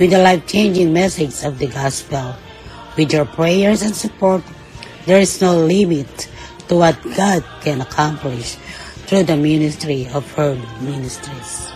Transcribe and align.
with 0.00 0.16
the 0.16 0.22
life-changing 0.24 0.88
message 0.96 1.44
of 1.44 1.60
the 1.60 1.68
gospel. 1.68 2.32
With 2.96 3.12
your 3.12 3.28
prayers 3.28 3.84
and 3.84 3.92
support, 3.92 4.40
there 5.04 5.20
is 5.20 5.44
no 5.44 5.60
limit 5.60 6.08
to 6.72 6.80
what 6.80 6.96
God 7.12 7.44
can 7.60 7.84
accomplish 7.84 8.56
through 9.04 9.28
the 9.28 9.36
ministry 9.36 10.08
of 10.16 10.24
her 10.40 10.56
ministries. 10.80 11.68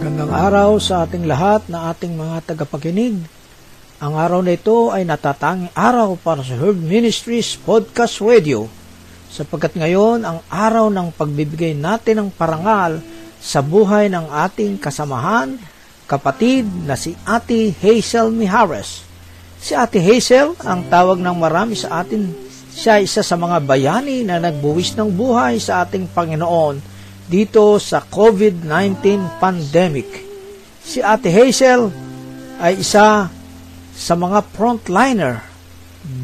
Magandang 0.00 0.32
araw 0.32 0.80
sa 0.80 1.04
ating 1.04 1.28
lahat 1.28 1.68
na 1.68 1.92
ating 1.92 2.16
mga 2.16 2.56
tagapakinig. 2.56 3.39
Ang 4.00 4.16
araw 4.16 4.40
na 4.40 4.56
ito 4.56 4.88
ay 4.88 5.04
natatanging 5.04 5.76
araw 5.76 6.16
para 6.16 6.40
sa 6.40 6.56
Herb 6.56 6.80
Ministries 6.80 7.52
Podcast 7.60 8.24
Radio 8.24 8.64
sapagkat 9.28 9.76
ngayon 9.76 10.24
ang 10.24 10.40
araw 10.48 10.88
ng 10.88 11.12
pagbibigay 11.12 11.76
natin 11.76 12.24
ng 12.24 12.28
parangal 12.32 13.04
sa 13.44 13.60
buhay 13.60 14.08
ng 14.08 14.24
ating 14.32 14.80
kasamahan, 14.80 15.52
kapatid 16.08 16.64
na 16.88 16.96
si 16.96 17.12
Ate 17.28 17.76
Hazel 17.76 18.32
Mihares. 18.32 19.04
Si 19.60 19.76
Ate 19.76 20.00
Hazel, 20.00 20.56
ang 20.64 20.88
tawag 20.88 21.20
ng 21.20 21.36
marami 21.36 21.76
sa 21.76 22.00
atin, 22.00 22.32
siya 22.72 23.04
isa 23.04 23.20
sa 23.20 23.36
mga 23.36 23.60
bayani 23.60 24.24
na 24.24 24.40
nagbuwis 24.40 24.96
ng 24.96 25.12
buhay 25.12 25.60
sa 25.60 25.84
ating 25.84 26.08
Panginoon 26.08 26.80
dito 27.28 27.76
sa 27.76 28.00
COVID-19 28.00 29.36
pandemic. 29.36 30.08
Si 30.80 31.04
Ate 31.04 31.28
Hazel 31.28 31.92
ay 32.64 32.80
isa 32.80 33.28
sa 34.00 34.16
mga 34.16 34.40
frontliner 34.56 35.44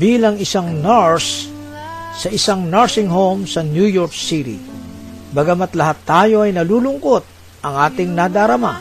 bilang 0.00 0.40
isang 0.40 0.80
nurse 0.80 1.52
sa 2.16 2.32
isang 2.32 2.72
nursing 2.72 3.12
home 3.12 3.44
sa 3.44 3.60
New 3.60 3.84
York 3.84 4.16
City. 4.16 4.56
Bagamat 5.36 5.76
lahat 5.76 6.00
tayo 6.08 6.48
ay 6.48 6.56
nalulungkot 6.56 7.20
ang 7.60 7.76
ating 7.76 8.16
nadarama, 8.16 8.80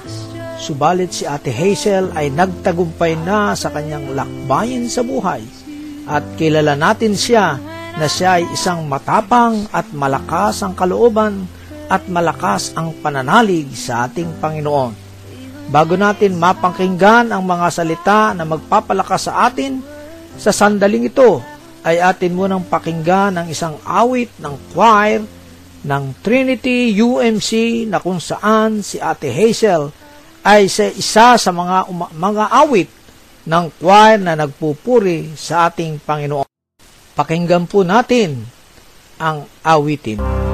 subalit 0.56 1.12
si 1.12 1.28
Ate 1.28 1.52
Hazel 1.52 2.16
ay 2.16 2.32
nagtagumpay 2.32 3.20
na 3.20 3.52
sa 3.60 3.76
kanyang 3.76 4.16
lakbayin 4.16 4.88
sa 4.88 5.04
buhay 5.04 5.44
at 6.08 6.24
kilala 6.40 6.80
natin 6.80 7.20
siya 7.20 7.60
na 8.00 8.08
siya 8.08 8.40
ay 8.40 8.48
isang 8.56 8.88
matapang 8.88 9.68
at 9.76 9.92
malakas 9.92 10.64
ang 10.64 10.72
kalooban 10.72 11.44
at 11.92 12.08
malakas 12.08 12.72
ang 12.80 12.96
pananalig 13.04 13.68
sa 13.76 14.08
ating 14.08 14.40
Panginoon. 14.40 15.05
Bago 15.66 15.98
natin 15.98 16.38
mapakinggan 16.38 17.34
ang 17.34 17.42
mga 17.42 17.68
salita 17.74 18.22
na 18.38 18.46
magpapalakas 18.46 19.30
sa 19.30 19.50
atin, 19.50 19.82
sa 20.38 20.54
sandaling 20.54 21.10
ito 21.10 21.42
ay 21.86 22.02
atin 22.02 22.34
munang 22.38 22.66
pakinggan 22.66 23.34
ang 23.38 23.48
isang 23.50 23.78
awit 23.86 24.30
ng 24.42 24.54
choir 24.74 25.26
ng 25.86 26.04
Trinity 26.26 26.98
UMC 26.98 27.86
na 27.86 28.02
kung 28.02 28.18
saan 28.18 28.82
si 28.82 28.98
Ate 28.98 29.30
Hazel 29.30 29.94
ay 30.46 30.70
sa 30.70 30.86
isa 30.90 31.28
sa 31.38 31.52
mga 31.54 31.90
uma- 31.90 32.14
mga 32.14 32.46
awit 32.66 32.90
ng 33.46 33.66
choir 33.78 34.18
na 34.18 34.34
nagpupuri 34.34 35.34
sa 35.38 35.70
ating 35.70 36.02
Panginoon. 36.02 36.50
Pakinggan 37.14 37.70
po 37.70 37.86
natin 37.86 38.46
ang 39.22 39.46
awitin. 39.62 40.45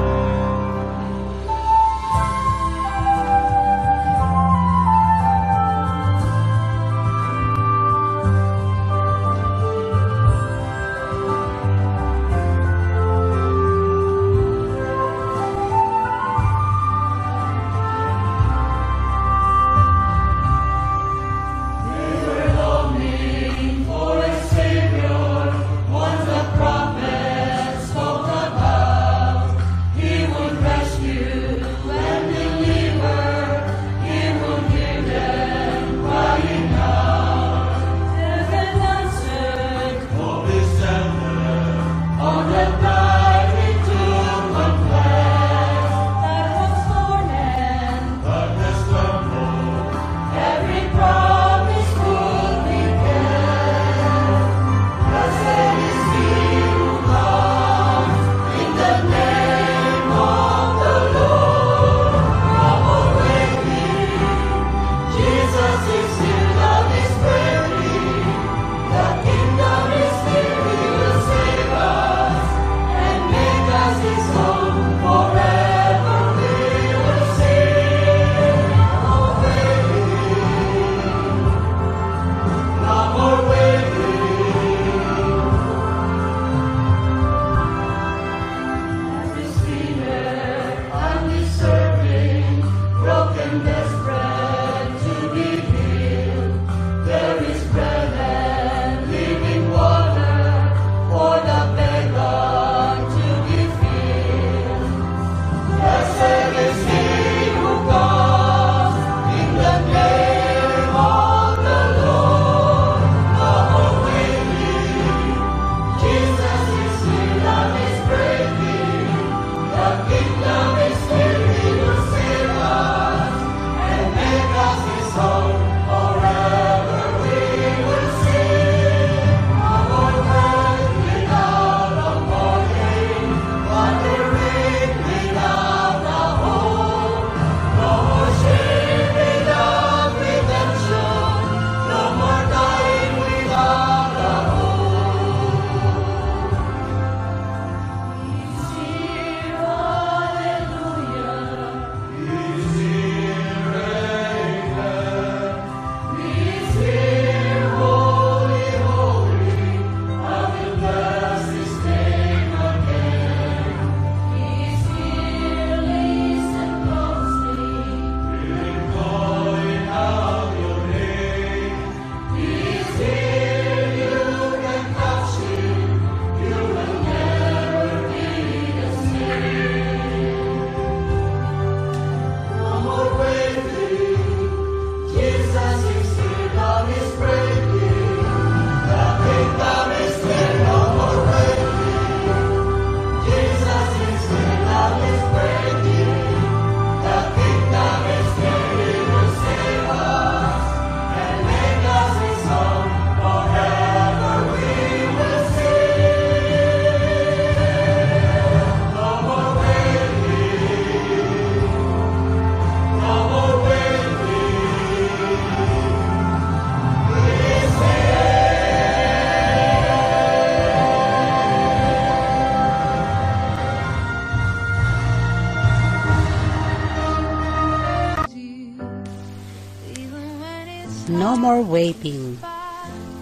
Waiting. 231.81 232.37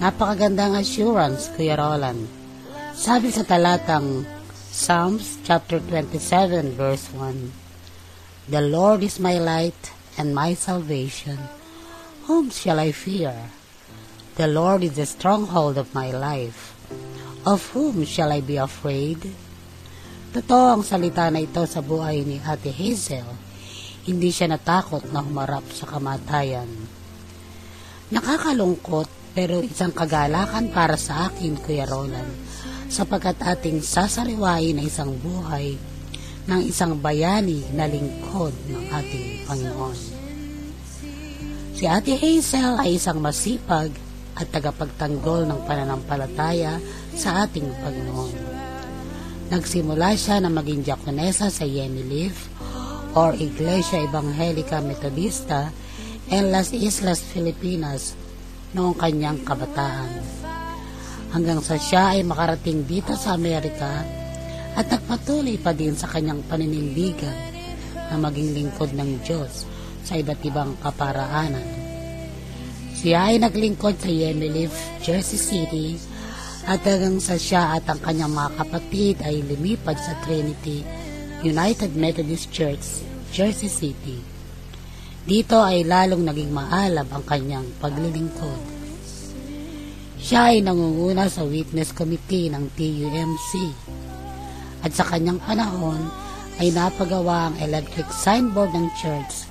Napakagandang 0.04 0.76
assurance, 0.76 1.48
Kuya 1.56 1.80
Roland. 1.80 2.28
Sabi 2.92 3.32
sa 3.32 3.48
talatang 3.48 4.28
Psalms 4.52 5.40
chapter 5.48 5.80
27 5.80 6.76
verse 6.76 7.08
1, 7.16 8.52
The 8.52 8.60
Lord 8.60 9.00
is 9.08 9.16
my 9.16 9.40
light 9.40 9.96
and 10.20 10.36
my 10.36 10.60
salvation. 10.60 11.40
Whom 12.28 12.52
shall 12.52 12.84
I 12.84 12.92
fear? 12.92 13.32
The 14.36 14.52
Lord 14.52 14.84
is 14.84 15.00
the 15.00 15.08
stronghold 15.08 15.80
of 15.80 15.96
my 15.96 16.12
life. 16.12 16.76
Of 17.48 17.64
whom 17.72 18.04
shall 18.04 18.36
I 18.36 18.44
be 18.44 18.60
afraid? 18.60 19.24
Totoo 20.36 20.76
ang 20.76 20.84
salita 20.84 21.32
na 21.32 21.40
ito 21.40 21.64
sa 21.64 21.80
buhay 21.80 22.28
ni 22.28 22.44
Ate 22.44 22.76
Hazel. 22.76 23.24
Hindi 24.04 24.36
siya 24.36 24.52
natakot 24.52 25.16
na 25.16 25.24
humarap 25.24 25.64
sa 25.72 25.88
kamatayan. 25.88 26.99
Nakakalungkot 28.10 29.06
pero 29.38 29.62
isang 29.62 29.94
kagalakan 29.94 30.74
para 30.74 30.98
sa 30.98 31.30
akin, 31.30 31.54
Kuya 31.62 31.86
Roland, 31.86 32.34
sapagkat 32.90 33.38
ating 33.38 33.86
sasariwain 33.86 34.82
na 34.82 34.84
isang 34.84 35.14
buhay 35.14 35.78
ng 36.50 36.62
isang 36.66 36.98
bayani 36.98 37.62
na 37.78 37.86
lingkod 37.86 38.50
ng 38.74 38.84
ating 38.90 39.46
Panginoon. 39.46 39.98
Si 41.78 41.86
Ate 41.86 42.18
Hazel 42.18 42.82
ay 42.82 42.98
isang 42.98 43.22
masipag 43.22 43.94
at 44.34 44.50
tagapagtanggol 44.50 45.46
ng 45.46 45.70
pananampalataya 45.70 46.82
sa 47.14 47.46
ating 47.46 47.70
Panginoon. 47.78 48.34
Nagsimula 49.54 50.18
siya 50.18 50.42
na 50.42 50.50
maging 50.50 50.82
diakonesa 50.82 51.54
sa 51.54 51.64
Yemilif 51.64 52.50
or 53.14 53.38
Iglesia 53.38 54.02
Evangelica 54.02 54.82
Metodista 54.82 55.70
en 56.30 56.54
Las 56.54 56.70
Islas 56.78 57.26
Filipinas 57.26 58.14
noong 58.78 58.94
kanyang 58.94 59.42
kabataan. 59.42 60.22
Hanggang 61.34 61.58
sa 61.58 61.74
siya 61.74 62.14
ay 62.14 62.22
makarating 62.22 62.86
dito 62.86 63.18
sa 63.18 63.34
Amerika 63.34 64.06
at 64.78 64.86
nagpatuloy 64.94 65.58
pa 65.58 65.74
din 65.74 65.98
sa 65.98 66.06
kanyang 66.06 66.46
paninindigan 66.46 67.34
na 68.14 68.16
maging 68.22 68.54
lingkod 68.54 68.94
ng 68.94 69.26
Diyos 69.26 69.66
sa 70.06 70.22
iba't 70.22 70.42
ibang 70.46 70.78
kaparaanan. 70.86 71.66
Siya 72.94 73.34
ay 73.34 73.42
naglingkod 73.42 73.98
sa 73.98 74.10
Yemilif, 74.14 74.74
Jersey 75.02 75.42
City 75.42 75.98
at 76.70 76.86
hanggang 76.86 77.18
sa 77.18 77.42
siya 77.42 77.74
at 77.82 77.90
ang 77.90 77.98
kanyang 78.06 78.38
mga 78.38 78.52
kapatid 78.62 79.16
ay 79.26 79.42
lumipad 79.50 79.98
sa 79.98 80.14
Trinity 80.22 80.86
United 81.42 81.98
Methodist 81.98 82.54
Church, 82.54 83.02
Jersey 83.34 83.72
City. 83.72 84.29
Dito 85.28 85.60
ay 85.60 85.84
lalong 85.84 86.24
naging 86.24 86.52
maalab 86.52 87.12
ang 87.12 87.24
kanyang 87.28 87.68
paglilingkod. 87.84 88.62
Siya 90.20 90.52
ay 90.56 90.64
nangunguna 90.64 91.28
sa 91.32 91.48
Witness 91.48 91.96
Committee 91.96 92.52
ng 92.52 92.72
TUMC 92.76 93.52
at 94.84 94.92
sa 94.96 95.04
kanyang 95.08 95.40
panahon 95.44 96.00
ay 96.60 96.72
napagawa 96.76 97.50
ang 97.52 97.56
electric 97.64 98.08
signboard 98.12 98.72
ng 98.76 98.88
church 99.00 99.48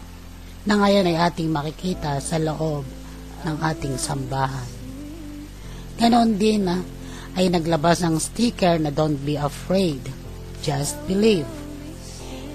na 0.68 0.76
ngayon 0.76 1.08
ay 1.08 1.16
ating 1.16 1.48
makikita 1.48 2.20
sa 2.20 2.36
loob 2.36 2.84
ng 3.44 3.56
ating 3.64 3.96
sambahan. 3.96 4.68
Ganon 5.96 6.36
din 6.36 6.68
na 6.68 6.84
ay 7.32 7.48
naglabas 7.48 8.04
ng 8.04 8.20
sticker 8.20 8.76
na 8.76 8.92
Don't 8.92 9.20
Be 9.24 9.40
Afraid, 9.40 10.04
Just 10.60 11.00
Believe. 11.08 11.67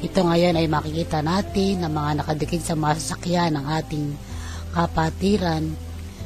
Ito 0.04 0.20
ngayon 0.20 0.60
ay 0.60 0.68
makikita 0.68 1.24
natin 1.24 1.80
na 1.80 1.88
mga 1.88 2.20
nakadikit 2.20 2.60
sa 2.60 2.76
masasakyan 2.76 3.56
ng 3.56 3.66
ating 3.72 4.12
kapatiran 4.76 5.64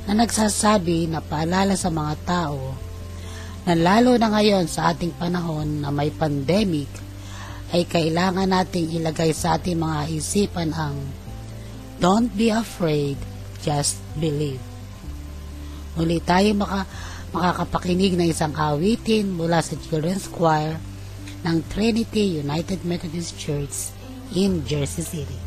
na 0.10 0.18
nagsasabi 0.18 1.06
na 1.06 1.22
paalala 1.22 1.78
sa 1.78 1.94
mga 1.94 2.14
tao 2.26 2.74
na 3.70 3.78
lalo 3.78 4.18
na 4.18 4.34
ngayon 4.34 4.66
sa 4.66 4.90
ating 4.90 5.14
panahon 5.14 5.86
na 5.86 5.94
may 5.94 6.10
pandemic 6.10 6.90
ay 7.70 7.86
kailangan 7.86 8.50
nating 8.50 8.98
ilagay 8.98 9.30
sa 9.30 9.62
ating 9.62 9.78
mga 9.78 10.10
isipan 10.10 10.74
ang 10.74 10.98
Don't 11.98 12.34
be 12.34 12.54
afraid, 12.54 13.18
just 13.66 13.98
believe. 14.18 14.62
Muli 15.98 16.22
tayo 16.22 16.50
maka, 16.54 16.86
makakapakinig 17.34 18.14
ng 18.14 18.30
isang 18.30 18.54
awitin 18.54 19.34
mula 19.34 19.62
sa 19.62 19.74
Children's 19.78 20.30
Choir 20.30 20.78
ng 21.46 21.62
Trinity 21.70 22.42
United 22.42 22.82
Methodist 22.88 23.38
Church 23.38 23.94
in 24.34 24.66
Jersey 24.66 25.06
City. 25.06 25.38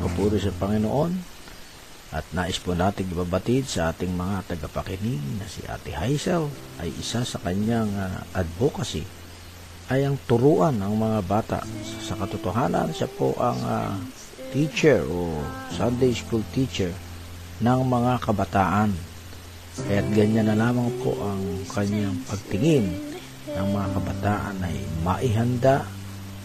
Papuri 0.00 0.40
sa 0.40 0.52
Panginoon. 0.52 1.12
At 2.10 2.26
nais 2.34 2.58
po 2.58 2.74
natin 2.74 3.06
ibabatid 3.06 3.70
sa 3.70 3.94
ating 3.94 4.10
mga 4.10 4.50
tagapakinig 4.50 5.22
na 5.38 5.46
si 5.46 5.62
Ate 5.70 5.94
Hazel 5.94 6.50
ay 6.82 6.90
isa 6.98 7.22
sa 7.22 7.38
kanyang 7.38 7.92
ah, 7.94 8.26
advocacy 8.34 9.06
ay 9.90 10.06
ang 10.06 10.18
turuan 10.26 10.74
ng 10.74 10.94
mga 10.98 11.20
bata. 11.22 11.60
Sa 12.02 12.18
katotohanan, 12.18 12.90
siya 12.90 13.06
po 13.06 13.38
ang 13.38 13.58
ah, 13.62 13.94
teacher 14.50 15.06
o 15.06 15.38
Sunday 15.70 16.10
school 16.10 16.42
teacher 16.50 16.90
ng 17.62 17.80
mga 17.86 18.18
kabataan. 18.18 18.90
Kaya't 19.86 20.08
ganyan 20.10 20.50
na 20.50 20.58
lamang 20.58 20.90
po 20.98 21.14
ang 21.22 21.62
kanyang 21.70 22.18
pagtingin 22.26 22.90
ng 23.54 23.68
mga 23.70 23.88
kabataan 23.94 24.56
ay 24.66 24.76
maihanda 25.06 25.86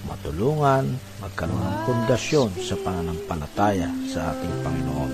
matulungan, 0.05 1.01
magkaroon 1.25 1.57
ng 1.57 1.77
pundasyon 1.89 2.49
sa 2.61 2.77
pananampalataya 2.85 3.89
sa 4.05 4.29
ating 4.29 4.53
Panginoon. 4.61 5.13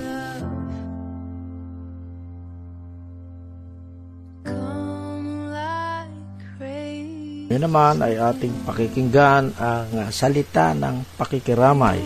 Ngayon 7.48 7.63
naman 7.68 7.96
ay 8.03 8.15
ating 8.15 8.63
pakikinggan 8.68 9.56
ang 9.56 10.12
salita 10.12 10.75
ng 10.75 11.15
pakikiramay 11.15 12.00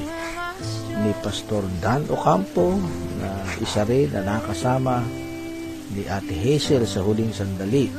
ni 1.06 1.12
Pastor 1.22 1.66
Dan 1.82 2.06
Ocampo 2.10 2.78
na 3.22 3.30
isa 3.62 3.86
rin 3.86 4.10
na 4.10 4.26
nakasama 4.26 5.06
ni 5.94 6.06
Ate 6.10 6.34
Hazel 6.34 6.86
sa 6.90 7.02
huling 7.06 7.30
sandali 7.30 7.90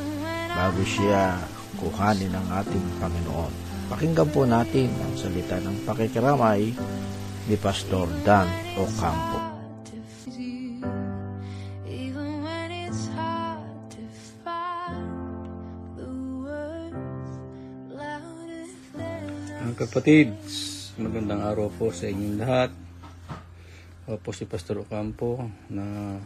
bago 0.54 0.82
siya 0.82 1.38
kuhanin 1.78 2.34
ng 2.34 2.46
ating 2.50 2.86
Panginoon. 2.98 3.65
Pakinggan 3.86 4.34
po 4.34 4.42
natin 4.42 4.90
ang 4.98 5.14
salita 5.14 5.62
ng 5.62 5.86
pakikiramay 5.86 6.74
ni 7.46 7.54
Pastor 7.54 8.10
Dan 8.26 8.50
Ocampo. 8.74 9.38
Mga 19.62 19.76
kapatid, 19.78 20.34
magandang 20.98 21.46
araw 21.46 21.70
po 21.70 21.94
sa 21.94 22.10
inyong 22.10 22.36
lahat. 22.42 22.74
Ako 24.10 24.18
po 24.18 24.34
si 24.34 24.50
Pastor 24.50 24.82
Ocampo 24.82 25.46
na 25.70 26.18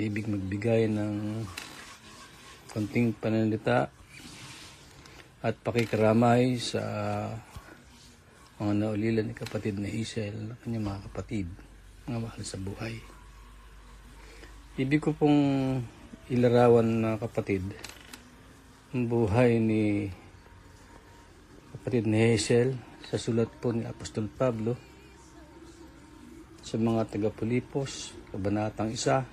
ibig 0.00 0.24
magbigay 0.24 0.88
ng 0.88 1.44
konting 2.72 3.12
pananalita 3.12 3.92
at 5.42 5.58
pakikiramay 5.58 6.54
sa 6.62 6.82
mga 8.62 8.72
naulilan 8.78 9.26
ni 9.26 9.34
kapatid 9.34 9.74
na 9.74 9.90
Isel, 9.90 10.54
kanyang 10.62 10.86
mga 10.86 11.00
kapatid, 11.10 11.50
mga 12.06 12.22
mahal 12.22 12.42
sa 12.46 12.62
buhay. 12.62 12.94
Ibig 14.78 15.02
ko 15.02 15.10
pong 15.18 15.42
ilarawan 16.30 16.86
na 16.86 17.10
kapatid 17.18 17.66
ang 18.94 19.10
buhay 19.10 19.58
ni 19.58 20.14
kapatid 21.74 22.06
ni 22.06 22.22
Hazel 22.22 22.78
sa 23.02 23.18
sulat 23.18 23.50
po 23.58 23.74
ni 23.74 23.82
Apostol 23.82 24.30
Pablo 24.30 24.78
sa 26.62 26.78
mga 26.78 27.10
taga-Pilipos, 27.10 28.14
kabanatang 28.30 28.94
isa, 28.94 29.26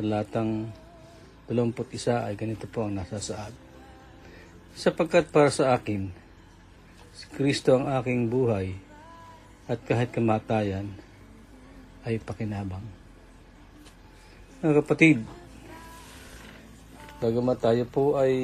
talatang 0.00 0.72
21 1.52 2.24
ay 2.24 2.32
ganito 2.32 2.64
po 2.64 2.88
ang 2.88 2.96
nasa 2.96 3.20
saad. 3.20 3.65
Sapagkat 4.76 5.32
para 5.32 5.48
sa 5.48 5.72
akin, 5.72 6.12
si 7.16 7.24
Kristo 7.32 7.80
ang 7.80 7.88
aking 7.96 8.28
buhay 8.28 8.76
at 9.66 9.80
kahit 9.88 10.12
kamatayan 10.12 10.92
ay 12.04 12.20
pakinabang. 12.20 12.84
Mga 14.60 14.84
kapatid, 14.84 15.24
Bagamat 17.16 17.64
tayo 17.64 17.88
po 17.88 18.20
ay 18.20 18.36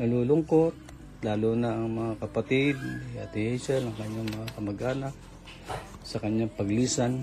nalulungkot, 0.00 0.72
lalo 1.20 1.52
na 1.52 1.76
ang 1.76 1.92
mga 1.92 2.24
kapatid, 2.24 2.80
Ate 3.20 3.52
Hazel, 3.52 3.84
ang 3.84 3.96
kanyang 4.00 4.32
mga 4.32 4.48
kamag-anak, 4.56 5.14
sa 6.00 6.16
kanyang 6.24 6.48
paglisan. 6.56 7.20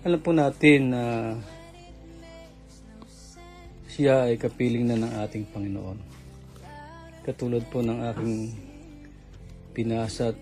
Alam 0.00 0.16
po 0.16 0.32
natin 0.32 0.96
na 0.96 1.02
siya 3.84 4.32
ay 4.32 4.40
kapiling 4.40 4.88
na 4.88 4.96
ng 4.96 5.12
ating 5.12 5.44
Panginoon. 5.52 6.13
Katulad 7.24 7.64
po 7.72 7.80
ng 7.80 8.04
aking 8.04 8.52
pinasa 9.72 10.36
at 10.36 10.38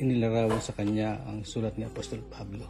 inilarawan 0.00 0.56
sa 0.56 0.72
kanya 0.72 1.20
ang 1.28 1.44
sulat 1.44 1.76
ni 1.76 1.84
Apostol 1.84 2.24
Pablo. 2.32 2.64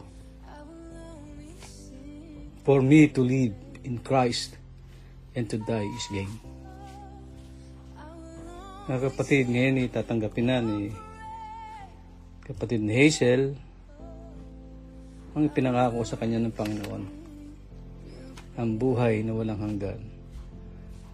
For 2.67 2.83
me 2.83 3.07
to 3.15 3.23
live 3.23 3.55
in 3.87 4.03
Christ 4.03 4.59
and 5.39 5.47
to 5.47 5.55
die 5.63 5.87
is 5.87 6.07
gain. 6.11 6.35
Mga 8.91 8.99
kapatid, 9.07 9.55
ngayon 9.55 9.87
itatanggapin 9.87 10.47
na 10.51 10.59
ni 10.59 10.91
kapatid 12.43 12.83
ni 12.83 12.91
Hazel 12.91 13.55
ang 15.31 15.47
ipinangako 15.47 16.03
sa 16.03 16.19
kanya 16.19 16.43
ng 16.43 16.51
Panginoon. 16.51 17.03
Ang 18.59 18.69
buhay 18.75 19.23
na 19.23 19.31
walang 19.31 19.63
hanggan 19.63 20.16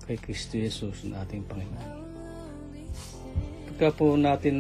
kay 0.03 0.19
Kristo 0.19 0.59
Jesus 0.59 1.07
na 1.07 1.23
ating 1.23 1.47
Panginoon. 1.47 1.91
Pagka 3.73 3.89
po 3.95 4.13
natin 4.19 4.55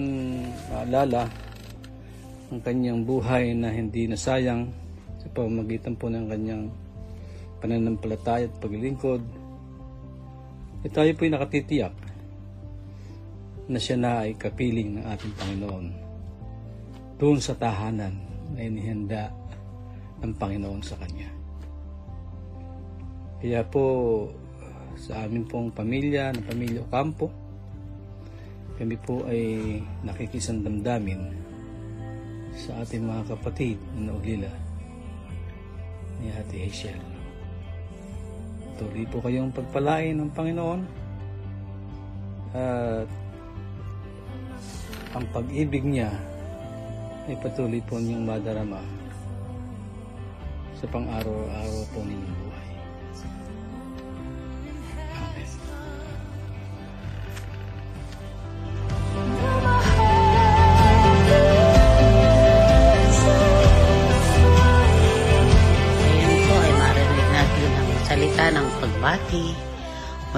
maalala 0.71 1.29
ang 2.49 2.59
kanyang 2.63 3.05
buhay 3.05 3.53
na 3.53 3.69
hindi 3.69 4.09
nasayang 4.09 4.71
sa 5.21 5.27
pamamagitan 5.31 5.95
po 5.95 6.09
ng 6.09 6.25
kanyang 6.27 6.63
pananampalataya 7.63 8.51
at 8.51 8.55
paglilingkod, 8.59 9.23
eh 10.83 10.91
tayo 10.91 11.09
po'y 11.15 11.31
nakatitiyak 11.31 11.95
na 13.71 13.79
siya 13.79 13.95
na 13.95 14.27
ay 14.27 14.35
kapiling 14.35 14.99
ng 14.99 15.05
ating 15.07 15.33
Panginoon 15.39 15.85
doon 17.15 17.39
sa 17.39 17.55
tahanan 17.55 18.11
na 18.51 18.59
inihanda 18.59 19.31
ng 20.19 20.33
Panginoon 20.35 20.81
sa 20.83 20.99
Kanya. 20.99 21.31
Kaya 23.39 23.63
po 23.63 23.83
sa 24.97 25.25
amin 25.25 25.43
pong 25.45 25.73
pamilya, 25.73 26.33
ng 26.33 26.45
pamilya 26.45 26.85
Ocampo, 26.85 27.27
kami 28.77 28.97
po 29.01 29.25
ay 29.29 29.79
nakikisang 30.01 30.65
damdamin 30.65 31.29
sa 32.53 32.81
ating 32.81 33.05
mga 33.05 33.33
kapatid 33.33 33.77
na 33.97 34.13
naulila 34.13 34.49
ni 36.21 36.29
Ate 36.33 36.57
Hazel. 36.57 37.01
Tuloy 38.77 39.05
po 39.09 39.21
kayong 39.21 39.53
pagpalain 39.53 40.17
ng 40.17 40.29
Panginoon 40.33 40.81
at 42.53 43.09
ang 45.13 45.25
pag-ibig 45.29 45.85
niya 45.85 46.09
ay 47.29 47.37
patuloy 47.37 47.81
po 47.85 48.01
niyong 48.01 48.25
madarama 48.25 48.81
sa 50.77 50.85
pang-araw-araw 50.89 51.81
po 51.93 52.01
ninyong 52.01 52.42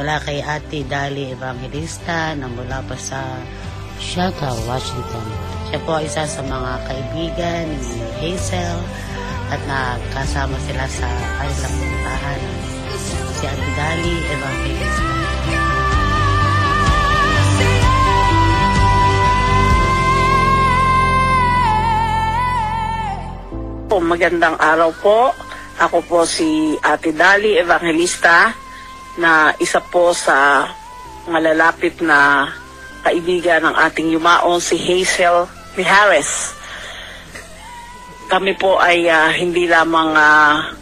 mula 0.05 0.21
kay 0.21 0.37
Ate 0.37 0.85
Dali 0.85 1.33
Evangelista 1.33 2.37
na 2.37 2.45
mula 2.45 2.77
pa 2.85 2.93
sa 2.93 3.41
Shaga, 3.97 4.53
Washington. 4.69 5.25
Siya 5.65 5.81
po 5.81 5.97
isa 5.97 6.29
sa 6.29 6.45
mga 6.45 6.77
kaibigan 6.85 7.65
ni 7.73 8.05
Hazel 8.21 8.77
at 9.49 9.57
nakasama 9.65 10.61
sila 10.69 10.85
sa 10.85 11.09
kanilang 11.41 11.77
tahanan. 12.05 12.57
Si 13.33 13.43
Ate 13.49 13.69
Dali 13.73 14.13
Evangelista. 14.29 15.09
po, 23.89 23.97
magandang 24.05 24.53
araw 24.61 24.93
po. 25.01 25.33
Ako 25.81 25.97
po 26.05 26.29
si 26.29 26.77
Ate 26.85 27.09
Dali 27.09 27.57
Evangelista 27.57 28.64
na 29.15 29.55
isa 29.59 29.79
po 29.79 30.11
sa 30.11 30.67
malalapit 31.25 32.03
na 32.03 32.49
kaibigan 33.05 33.63
ng 33.65 33.75
ating 33.75 34.11
yumaon 34.11 34.59
si 34.59 34.75
Hazel 34.75 35.45
Mijares. 35.77 36.53
Kami 38.25 38.57
po 38.57 38.81
ay 38.81 39.05
ah, 39.05 39.29
hindi 39.29 39.69
lamang 39.69 40.11
ah, 40.17 40.73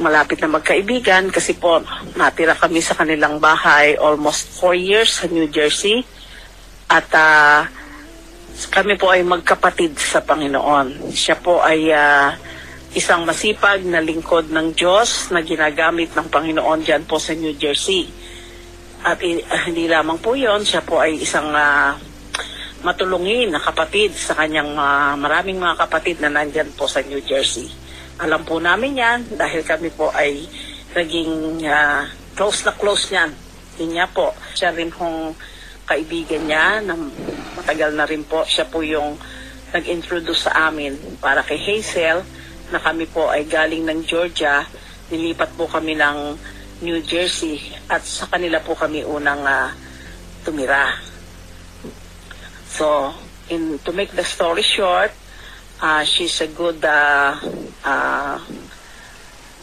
malapit 0.00 0.40
na 0.40 0.48
magkaibigan 0.56 1.28
kasi 1.28 1.54
po 1.60 1.84
natira 2.16 2.56
kami 2.56 2.80
sa 2.80 2.96
kanilang 2.96 3.36
bahay 3.36 3.94
almost 4.00 4.48
four 4.56 4.72
years 4.72 5.20
sa 5.20 5.28
New 5.28 5.46
Jersey. 5.52 6.00
At 6.88 7.06
ah, 7.12 7.68
kami 8.72 8.96
po 8.96 9.12
ay 9.12 9.22
magkapatid 9.22 9.96
sa 10.00 10.24
Panginoon. 10.24 11.12
Siya 11.12 11.36
po 11.38 11.60
ay 11.60 11.92
ah, 11.92 12.34
isang 12.90 13.22
masipag 13.22 13.86
na 13.86 14.02
lingkod 14.02 14.50
ng 14.50 14.74
Diyos 14.74 15.30
na 15.30 15.46
ginagamit 15.46 16.10
ng 16.10 16.26
Panginoon 16.26 16.82
dyan 16.82 17.06
po 17.06 17.22
sa 17.22 17.38
New 17.38 17.54
Jersey. 17.54 18.10
At 19.06 19.22
ah, 19.22 19.62
hindi 19.70 19.86
lamang 19.86 20.18
po 20.18 20.34
yon, 20.34 20.66
siya 20.66 20.82
po 20.82 20.98
ay 20.98 21.22
isang 21.22 21.54
ah, 21.54 21.94
matulungin 22.82 23.54
na 23.54 23.62
kapatid 23.62 24.10
sa 24.18 24.34
kanyang 24.34 24.74
ah, 24.74 25.14
maraming 25.14 25.62
mga 25.62 25.86
kapatid 25.86 26.18
na 26.18 26.34
nandyan 26.34 26.74
po 26.74 26.90
sa 26.90 26.98
New 27.06 27.22
Jersey. 27.22 27.70
Alam 28.18 28.42
po 28.42 28.58
namin 28.58 28.98
yan 28.98 29.18
dahil 29.38 29.62
kami 29.62 29.94
po 29.94 30.10
ay 30.10 30.50
naging 30.90 31.62
ah, 31.70 32.10
close 32.34 32.66
na 32.66 32.74
close 32.74 33.14
niyan 33.14 33.30
din 33.78 33.94
niya 33.94 34.10
po. 34.10 34.34
Siya 34.58 34.74
rin 34.74 34.90
hong 34.90 35.38
kaibigan 35.86 36.42
niya 36.42 36.82
na 36.82 36.98
matagal 37.54 37.94
na 37.94 38.02
rin 38.02 38.26
po. 38.26 38.42
Siya 38.42 38.66
po 38.66 38.82
yung 38.82 39.14
nag-introduce 39.70 40.50
sa 40.50 40.66
amin 40.66 40.98
para 41.22 41.46
kay 41.46 41.54
Hazel 41.54 42.39
na 42.70 42.82
kami 42.82 43.06
po 43.10 43.30
ay 43.30 43.46
galing 43.46 43.86
ng 43.86 44.06
Georgia. 44.06 44.66
Nilipat 45.10 45.54
po 45.58 45.66
kami 45.66 45.98
ng 45.98 46.38
New 46.80 46.98
Jersey 47.04 47.60
at 47.92 48.00
sa 48.06 48.24
kanila 48.30 48.62
po 48.62 48.72
kami 48.72 49.04
unang 49.04 49.44
ah, 49.44 49.74
tumira. 50.46 50.96
So, 52.70 53.12
in 53.52 53.76
to 53.84 53.92
make 53.92 54.14
the 54.16 54.24
story 54.24 54.64
short, 54.64 55.12
uh, 55.82 56.06
she's 56.06 56.40
a 56.40 56.48
good 56.48 56.80
uh, 56.80 57.36
uh, 57.84 58.38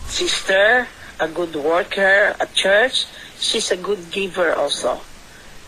sister, 0.06 0.86
a 1.20 1.28
good 1.28 1.56
worker 1.56 2.36
at 2.38 2.54
church. 2.54 3.08
She's 3.40 3.72
a 3.72 3.80
good 3.80 4.12
giver 4.12 4.54
also. 4.54 5.02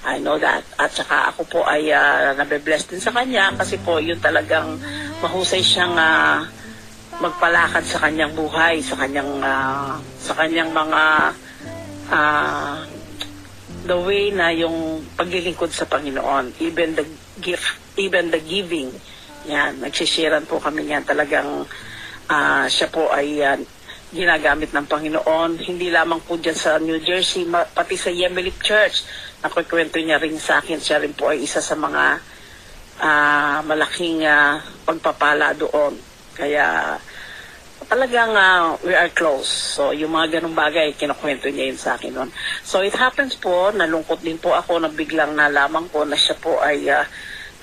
I 0.03 0.19
know 0.19 0.39
that. 0.39 0.63
At 0.79 0.95
saka 0.95 1.33
ako 1.33 1.41
po 1.49 1.59
ay 1.67 1.91
uh, 1.91 2.33
nabe-bless 2.37 2.87
din 2.87 3.03
sa 3.03 3.11
kanya 3.11 3.51
kasi 3.57 3.77
po 3.81 3.99
yun 3.99 4.17
talagang 4.21 4.79
mahusay 5.19 5.59
siyang 5.59 5.97
uh, 5.97 6.45
magpalakad 7.19 7.83
sa 7.83 7.99
kanyang 7.99 8.31
buhay, 8.31 8.79
sa 8.79 8.95
kanyang 8.95 9.43
ah, 9.43 9.99
sa 10.19 10.33
kanyang 10.35 10.71
mga 10.71 11.03
ah, 12.11 12.79
the 13.83 13.97
way 13.99 14.31
na 14.31 14.51
yung 14.55 15.03
paglilingkod 15.19 15.71
sa 15.71 15.87
Panginoon, 15.87 16.55
even 16.63 16.95
the 16.95 17.05
gift, 17.43 17.75
even 17.99 18.31
the 18.31 18.39
giving. 18.39 18.91
Yan, 19.47 19.83
nagsisharean 19.83 20.47
po 20.47 20.63
kami 20.63 20.87
niyan 20.87 21.03
talagang 21.03 21.67
ah, 22.31 22.65
siya 22.71 22.87
po 22.87 23.11
ay 23.11 23.43
ah, 23.43 23.59
ginagamit 24.09 24.73
ng 24.73 24.85
Panginoon, 24.89 25.61
hindi 25.61 25.93
lamang 25.93 26.23
po 26.25 26.39
dyan 26.39 26.57
sa 26.57 26.81
New 26.81 26.97
Jersey, 27.03 27.45
pati 27.51 27.93
sa 27.93 28.09
Yemelik 28.09 28.57
Church. 28.63 29.05
Nakukwento 29.45 30.01
niya 30.01 30.17
rin 30.17 30.39
sa 30.41 30.63
akin, 30.63 30.81
siya 30.81 30.97
rin 31.03 31.13
po 31.13 31.29
ay 31.29 31.45
isa 31.45 31.61
sa 31.61 31.75
mga 31.75 32.03
ah, 33.03 33.59
malaking 33.67 34.25
ah, 34.25 34.63
pagpapala 34.87 35.53
doon. 35.53 35.93
Kaya 36.33 36.95
talagang 37.89 38.37
ah, 38.37 38.77
we 38.85 38.93
are 38.93 39.09
close. 39.09 39.49
So, 39.49 39.89
yung 39.89 40.13
mga 40.13 40.39
ganung 40.39 40.53
bagay, 40.53 40.93
kinukwento 40.93 41.49
niya 41.49 41.73
yun 41.73 41.81
sa 41.81 41.97
akin 41.97 42.13
noon. 42.13 42.29
So, 42.61 42.85
it 42.85 42.93
happens 42.93 43.33
po, 43.33 43.73
nalungkot 43.73 44.21
din 44.21 44.37
po 44.37 44.53
ako 44.53 44.77
na 44.77 44.93
biglang 44.93 45.33
nalaman 45.33 45.89
ko 45.89 46.05
na 46.05 46.13
siya 46.13 46.37
po 46.37 46.61
ay 46.61 46.85
ah, 46.93 47.09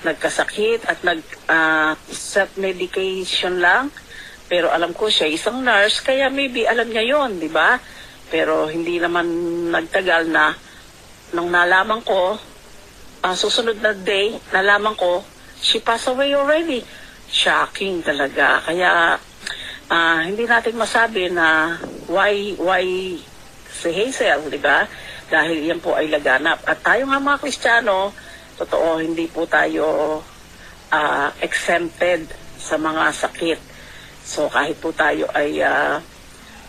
nagkasakit 0.03 0.83
at 0.83 0.99
nag-set 1.01 2.59
medication 2.59 3.63
lang. 3.63 3.87
Pero 4.51 4.67
alam 4.67 4.91
ko 4.91 5.07
siya 5.07 5.31
isang 5.31 5.63
nurse, 5.63 6.03
kaya 6.03 6.27
maybe 6.27 6.67
alam 6.67 6.91
niya 6.91 7.07
yon 7.07 7.39
di 7.39 7.47
ba? 7.47 7.79
Pero 8.27 8.67
hindi 8.67 8.99
naman 8.99 9.27
nagtagal 9.71 10.27
na 10.27 10.51
nung 11.31 11.47
nalaman 11.47 12.03
ko, 12.03 12.35
ah, 13.23 13.35
susunod 13.35 13.79
na 13.79 13.95
day, 13.95 14.35
nalaman 14.51 14.91
ko, 14.99 15.23
she 15.63 15.79
passed 15.79 16.11
away 16.11 16.35
already. 16.35 16.83
Shocking 17.27 18.03
talaga. 18.03 18.63
Kaya 18.63 19.19
ah, 19.91 20.23
hindi 20.23 20.43
natin 20.43 20.75
masabi 20.75 21.31
na 21.31 21.77
why 22.07 22.55
why 22.59 22.83
si 23.67 23.89
Hazel, 23.93 24.47
di 24.49 24.59
ba? 24.59 24.87
Dahil 25.27 25.67
yan 25.67 25.83
po 25.83 25.93
ay 25.93 26.07
laganap. 26.09 26.63
At 26.65 26.81
tayo 26.81 27.05
nga 27.07 27.19
mga 27.19 27.41
Kristiyano, 27.43 28.15
totoo, 28.57 28.99
hindi 29.03 29.27
po 29.27 29.45
tayo 29.45 30.19
ah, 30.91 31.29
exempted 31.43 32.27
sa 32.57 32.75
mga 32.79 33.03
sakit. 33.13 33.59
So 34.27 34.51
kahit 34.51 34.79
po 34.81 34.91
tayo 34.91 35.29
ay 35.31 35.61
ah, 35.63 36.01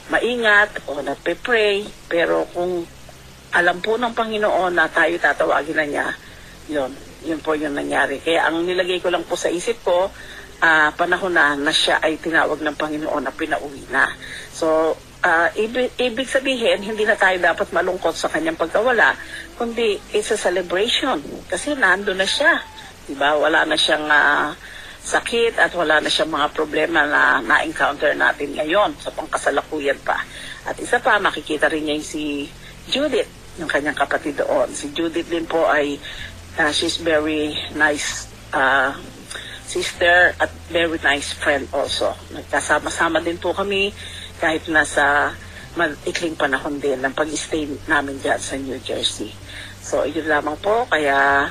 maingat 0.08 0.84
o 0.88 1.00
nagpe-pray, 1.00 1.84
pero 2.08 2.48
kung 2.52 2.84
alam 3.52 3.80
po 3.80 3.96
ng 3.96 4.12
Panginoon 4.12 4.76
na 4.76 4.88
tayo 4.92 5.16
tatawagin 5.16 5.76
na 5.76 5.86
niya, 5.88 6.06
yun, 6.68 6.92
yun 7.24 7.40
po 7.40 7.56
yung 7.56 7.72
nangyari. 7.72 8.20
Kaya 8.20 8.48
ang 8.48 8.64
nilagay 8.64 9.00
ko 9.00 9.08
lang 9.08 9.24
po 9.24 9.36
sa 9.36 9.48
isip 9.48 9.80
ko, 9.80 10.12
ah, 10.62 10.90
panahon 10.94 11.34
na 11.34 11.54
na 11.54 11.70
siya 11.70 12.02
ay 12.02 12.18
tinawag 12.18 12.58
ng 12.62 12.76
Panginoon 12.78 13.22
na 13.22 13.34
pinauwi 13.34 13.86
na. 13.90 14.10
So, 14.50 14.98
ah, 15.22 15.50
ibig, 15.54 15.94
ibig 15.98 16.26
sabihin, 16.26 16.82
hindi 16.82 17.06
na 17.06 17.18
tayo 17.18 17.38
dapat 17.38 17.70
malungkot 17.70 18.14
sa 18.14 18.30
kanyang 18.30 18.58
pagkawala, 18.58 19.14
kundi 19.58 19.98
it's 20.14 20.30
a 20.34 20.38
celebration. 20.38 21.22
Kasi 21.46 21.74
nando 21.78 22.14
na 22.14 22.26
siya. 22.26 22.58
Diba? 23.08 23.38
Wala 23.40 23.64
na 23.64 23.78
siyang 23.78 24.06
ah, 24.10 24.52
sakit 25.08 25.56
at 25.56 25.72
wala 25.72 26.02
na 26.02 26.10
siyang 26.10 26.28
mga 26.28 26.48
problema 26.52 27.06
na 27.08 27.40
na-encounter 27.40 28.12
natin 28.12 28.52
ngayon 28.52 28.92
sa 29.00 29.14
pangkasalukuyan 29.14 29.96
pa. 30.04 30.20
At 30.68 30.76
isa 30.76 31.00
pa, 31.00 31.16
makikita 31.16 31.70
rin 31.72 31.88
niya 31.88 32.02
si 32.04 32.44
Judith, 32.90 33.30
yung 33.56 33.70
kanyang 33.70 33.96
kapatid 33.96 34.36
doon. 34.36 34.68
Si 34.74 34.92
Judith 34.92 35.30
din 35.30 35.48
po 35.48 35.64
ay, 35.64 35.96
ah, 36.60 36.74
she's 36.74 37.00
very 37.00 37.56
nice 37.78 38.28
ah, 38.52 38.92
sister 39.68 40.32
at 40.40 40.48
very 40.72 40.96
nice 41.04 41.36
friend 41.36 41.68
also. 41.76 42.16
Nagkasama-sama 42.32 43.20
din 43.20 43.36
po 43.36 43.52
kami 43.52 43.92
kahit 44.40 44.64
nasa 44.72 45.36
maikling 45.76 46.34
panahon 46.34 46.80
din 46.80 46.96
ng 47.04 47.12
pag-stay 47.12 47.68
namin 47.84 48.16
dyan 48.18 48.40
sa 48.40 48.56
New 48.56 48.80
Jersey. 48.80 49.30
So, 49.84 50.08
yun 50.08 50.24
lamang 50.26 50.56
po. 50.58 50.88
Kaya, 50.88 51.46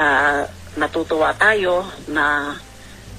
ah, 0.00 0.42
natutuwa 0.80 1.36
tayo 1.36 1.84
na 2.08 2.56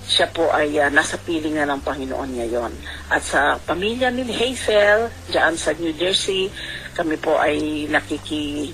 siya 0.10 0.26
po 0.34 0.50
ay 0.50 0.82
ah, 0.82 0.90
nasa 0.90 1.22
piling 1.22 1.54
na 1.54 1.70
ng 1.70 1.86
Panginoon 1.86 2.30
ngayon. 2.34 2.74
At 3.14 3.22
sa 3.22 3.62
pamilya 3.62 4.10
ni 4.10 4.26
Hazel, 4.26 5.14
dyan 5.30 5.54
sa 5.54 5.78
New 5.78 5.94
Jersey, 5.94 6.50
kami 6.98 7.16
po 7.22 7.38
ay 7.38 7.86
nakiki 7.88 8.74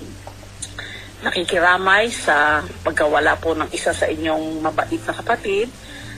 nakikiramay 1.24 2.12
sa 2.12 2.60
pagkawala 2.84 3.38
po 3.40 3.56
ng 3.56 3.70
isa 3.72 3.94
sa 3.94 4.04
inyong 4.04 4.60
mabait 4.60 5.00
na 5.04 5.14
kapatid. 5.16 5.68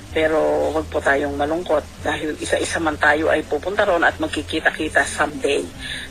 Pero 0.08 0.72
huwag 0.72 0.88
po 0.88 1.04
tayong 1.04 1.36
malungkot 1.36 1.84
dahil 2.00 2.32
isa-isa 2.40 2.80
man 2.80 2.96
tayo 2.96 3.28
ay 3.28 3.44
pupunta 3.44 3.84
ron 3.84 4.02
at 4.02 4.16
magkikita-kita 4.16 5.04
someday. 5.04 5.62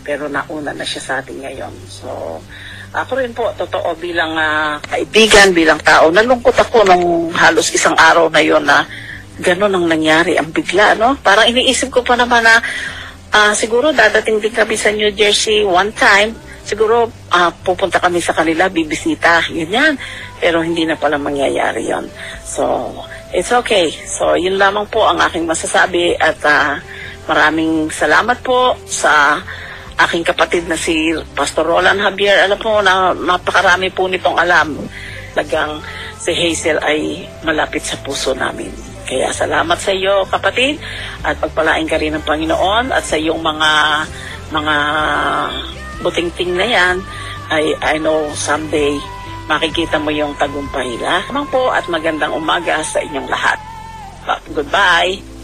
Pero 0.06 0.30
nauna 0.30 0.72
na 0.72 0.86
siya 0.86 1.02
sa 1.02 1.14
atin 1.20 1.42
ngayon. 1.42 1.74
So, 1.90 2.40
ako 2.94 3.20
rin 3.20 3.36
po, 3.36 3.52
totoo 3.58 3.98
bilang 4.00 4.38
ah, 4.38 4.80
kaibigan, 4.80 5.52
bilang 5.52 5.82
tao, 5.84 6.08
nalungkot 6.08 6.56
ako 6.56 6.88
nung 6.88 7.34
halos 7.36 7.74
isang 7.74 7.98
araw 7.98 8.32
na 8.32 8.40
yon 8.40 8.64
na 8.64 8.88
gano'n 9.38 9.76
ang 9.76 9.86
nangyari, 9.86 10.40
ang 10.40 10.50
bigla, 10.50 10.98
no? 10.98 11.20
Parang 11.20 11.46
iniisip 11.46 11.92
ko 11.92 12.02
pa 12.02 12.16
naman 12.16 12.48
na 12.48 12.58
ah, 13.36 13.52
siguro 13.52 13.92
dadating 13.92 14.40
din 14.40 14.54
kami 14.56 14.80
sa 14.80 14.94
New 14.94 15.12
Jersey 15.12 15.68
one 15.68 15.92
time, 15.94 16.32
siguro 16.68 17.08
ah, 17.32 17.48
pupunta 17.56 18.04
kami 18.04 18.20
sa 18.20 18.36
kanila, 18.36 18.68
bibisita, 18.68 19.40
yun 19.48 19.72
yan. 19.72 19.94
Pero 20.44 20.60
hindi 20.60 20.84
na 20.84 21.00
pala 21.00 21.16
mangyayari 21.16 21.88
yon. 21.88 22.12
So, 22.44 22.92
it's 23.32 23.56
okay. 23.56 23.88
So, 24.04 24.36
yun 24.36 24.60
lamang 24.60 24.92
po 24.92 25.08
ang 25.08 25.24
aking 25.24 25.48
masasabi 25.48 26.20
at 26.20 26.44
ah, 26.44 26.84
maraming 27.32 27.88
salamat 27.88 28.44
po 28.44 28.76
sa 28.84 29.40
aking 29.98 30.28
kapatid 30.28 30.68
na 30.68 30.76
si 30.76 31.16
Pastor 31.32 31.64
Roland 31.64 32.04
Javier. 32.04 32.44
Alam 32.44 32.60
po 32.60 32.84
na 32.84 33.16
napakarami 33.16 33.88
po 33.96 34.12
nitong 34.12 34.36
alam. 34.36 34.76
Lagang 35.34 35.80
si 36.20 36.36
Hazel 36.36 36.84
ay 36.84 37.24
malapit 37.48 37.82
sa 37.88 37.96
puso 38.04 38.36
namin. 38.36 38.70
Kaya 39.08 39.32
salamat 39.32 39.80
sa 39.80 39.96
iyo 39.96 40.28
kapatid 40.28 40.76
at 41.24 41.40
pagpalain 41.40 41.88
ka 41.88 41.96
rin 41.96 42.12
ng 42.20 42.28
Panginoon 42.28 42.92
at 42.92 43.08
sa 43.08 43.16
iyong 43.16 43.40
mga 43.40 43.72
mga 44.52 44.76
butingting 46.02 46.58
na 46.58 46.68
yan 46.68 46.96
ay 47.48 47.74
I 47.80 47.96
know 48.02 48.28
someday 48.36 49.00
makikita 49.48 49.96
mo 49.98 50.12
yung 50.12 50.36
tagumpay. 50.36 51.00
Lamang 51.00 51.48
po 51.48 51.72
at 51.72 51.88
magandang 51.88 52.36
umaga 52.36 52.84
sa 52.84 53.00
inyong 53.00 53.32
lahat. 53.32 53.58
Goodbye! 54.52 55.37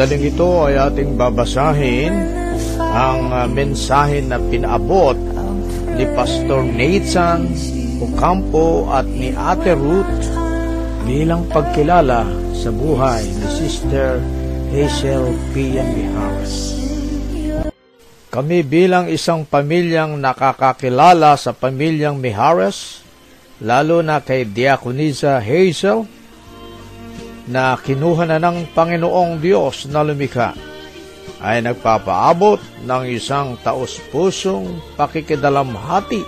Sandaling 0.00 0.32
ito 0.32 0.64
ay 0.64 0.80
ating 0.80 1.12
babasahin 1.12 2.08
ang 2.80 3.36
ah, 3.36 3.44
mensahe 3.44 4.24
na 4.24 4.40
pinaabot 4.40 5.12
ni 5.92 6.08
Pastor 6.16 6.64
Nathan 6.64 7.44
Ocampo 8.00 8.88
at 8.96 9.04
ni 9.04 9.36
Ate 9.36 9.76
Ruth 9.76 10.24
bilang 11.04 11.44
pagkilala 11.52 12.24
sa 12.56 12.72
buhay 12.72 13.28
ni 13.28 13.44
Sister 13.52 14.24
Hazel 14.72 15.36
P. 15.52 15.76
Harris. 15.76 16.80
Kami 18.32 18.64
bilang 18.64 19.04
isang 19.04 19.44
pamilyang 19.44 20.16
nakakakilala 20.16 21.36
sa 21.36 21.52
pamilyang 21.52 22.16
Mihares, 22.16 23.04
lalo 23.60 24.00
na 24.00 24.24
kay 24.24 24.48
Diakonisa 24.48 25.44
Hazel, 25.44 26.08
na 27.50 27.74
kinuha 27.74 28.30
na 28.30 28.38
ng 28.38 28.70
Panginoong 28.70 29.42
Diyos 29.42 29.90
na 29.90 30.06
lumikha, 30.06 30.54
ay 31.42 31.64
nagpapaabot 31.66 32.62
ng 32.86 33.04
isang 33.10 33.58
taos-pusong 33.60 34.94
pakikidalamhati 34.94 36.22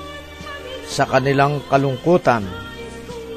sa 0.89 1.07
kanilang 1.07 1.63
kalungkutan 1.71 2.43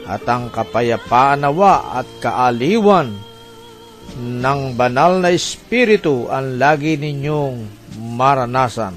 at 0.06 0.24
ang 0.26 0.50
kapayapaan 0.50 1.46
at 1.46 2.08
kaaliwan 2.22 3.14
ng 4.16 4.62
banal 4.78 5.20
na 5.20 5.34
espiritu 5.34 6.30
ang 6.30 6.62
lagi 6.62 6.96
ninyong 6.96 7.68
maranasan 8.16 8.96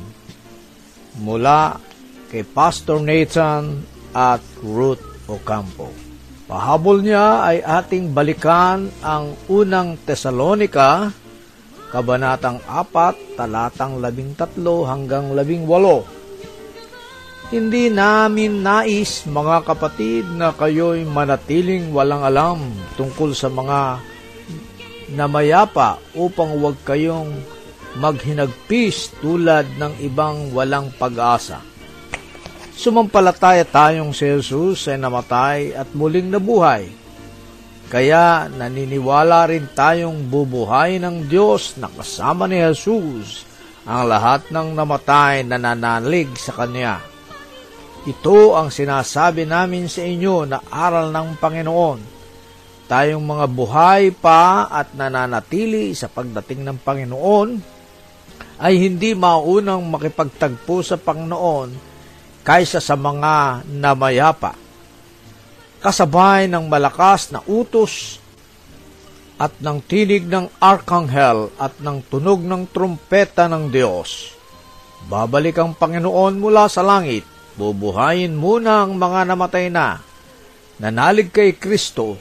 mula 1.18 1.80
kay 2.28 2.44
Pastor 2.44 3.00
Nathan 3.00 3.82
at 4.12 4.44
Ruth 4.62 5.02
Ocampo. 5.26 6.07
Pahabol 6.48 7.04
niya 7.04 7.44
ay 7.44 7.60
ating 7.60 8.16
balikan 8.16 8.88
ang 9.04 9.36
unang 9.52 10.00
Tesalonika, 10.00 11.12
Kabanatang 11.92 12.64
4, 12.64 13.36
talatang 13.36 14.00
13 14.00 14.56
hanggang 14.88 15.36
18. 15.36 17.52
Hindi 17.52 17.92
namin 17.92 18.64
nais, 18.64 19.28
mga 19.28 19.60
kapatid, 19.60 20.24
na 20.40 20.56
kayo'y 20.56 21.04
manatiling 21.04 21.92
walang 21.92 22.24
alam 22.24 22.64
tungkol 22.96 23.36
sa 23.36 23.52
mga 23.52 24.00
namayapa 25.12 26.00
upang 26.16 26.56
huwag 26.56 26.80
kayong 26.84 27.28
maghinagpis 28.00 29.12
tulad 29.20 29.68
ng 29.76 30.00
ibang 30.00 30.48
walang 30.56 30.88
pag-asa. 30.96 31.60
Sumampalataya 32.78 33.66
tayong 33.66 34.14
si 34.14 34.22
Jesus 34.22 34.86
ay 34.86 35.02
namatay 35.02 35.74
at 35.74 35.90
muling 35.98 36.30
nabuhay. 36.30 36.86
Kaya 37.90 38.46
naniniwala 38.46 39.50
rin 39.50 39.66
tayong 39.74 40.30
bubuhay 40.30 41.02
ng 41.02 41.26
Diyos 41.26 41.74
na 41.82 41.90
kasama 41.90 42.46
ni 42.46 42.62
Jesus 42.62 43.42
ang 43.82 44.06
lahat 44.06 44.54
ng 44.54 44.78
namatay 44.78 45.42
na 45.42 45.58
nanalig 45.58 46.30
sa 46.38 46.54
Kanya. 46.54 47.02
Ito 48.06 48.54
ang 48.54 48.70
sinasabi 48.70 49.42
namin 49.42 49.90
sa 49.90 50.06
inyo 50.06 50.46
na 50.46 50.62
aral 50.70 51.10
ng 51.10 51.34
Panginoon. 51.34 52.00
Tayong 52.86 53.24
mga 53.26 53.46
buhay 53.58 54.14
pa 54.14 54.70
at 54.70 54.94
nananatili 54.94 55.98
sa 55.98 56.06
pagdating 56.06 56.62
ng 56.62 56.78
Panginoon 56.86 57.58
ay 58.62 58.78
hindi 58.78 59.18
maunang 59.18 59.82
makipagtagpo 59.82 60.78
sa 60.86 60.94
Panginoon 60.94 61.87
kaysa 62.48 62.80
sa 62.80 62.96
mga 62.96 63.68
namayapa. 63.68 64.56
Kasabay 65.84 66.48
ng 66.48 66.64
malakas 66.64 67.28
na 67.28 67.44
utos 67.44 68.24
at 69.36 69.52
ng 69.60 69.84
tinig 69.84 70.24
ng 70.24 70.48
arkanghel 70.56 71.52
at 71.60 71.76
ng 71.76 72.00
tunog 72.08 72.40
ng 72.40 72.64
trumpeta 72.72 73.52
ng 73.52 73.68
Diyos. 73.68 74.32
Babalik 75.12 75.60
ang 75.60 75.76
Panginoon 75.76 76.40
mula 76.40 76.72
sa 76.72 76.80
langit, 76.80 77.28
bubuhayin 77.60 78.32
muna 78.32 78.88
ang 78.88 78.96
mga 78.96 79.28
namatay 79.28 79.68
na, 79.68 80.00
nanalig 80.80 81.28
kay 81.28 81.52
Kristo. 81.52 82.16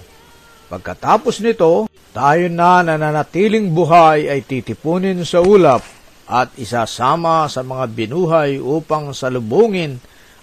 Pagkatapos 0.68 1.40
nito, 1.40 1.88
tayo 2.12 2.52
na 2.52 2.84
nananatiling 2.84 3.72
buhay 3.72 4.28
ay 4.28 4.44
titipunin 4.44 5.24
sa 5.24 5.40
ulap 5.40 5.82
at 6.28 6.52
isasama 6.60 7.48
sa 7.48 7.64
mga 7.64 7.88
binuhay 7.96 8.60
upang 8.60 9.16
salubungin 9.16 9.98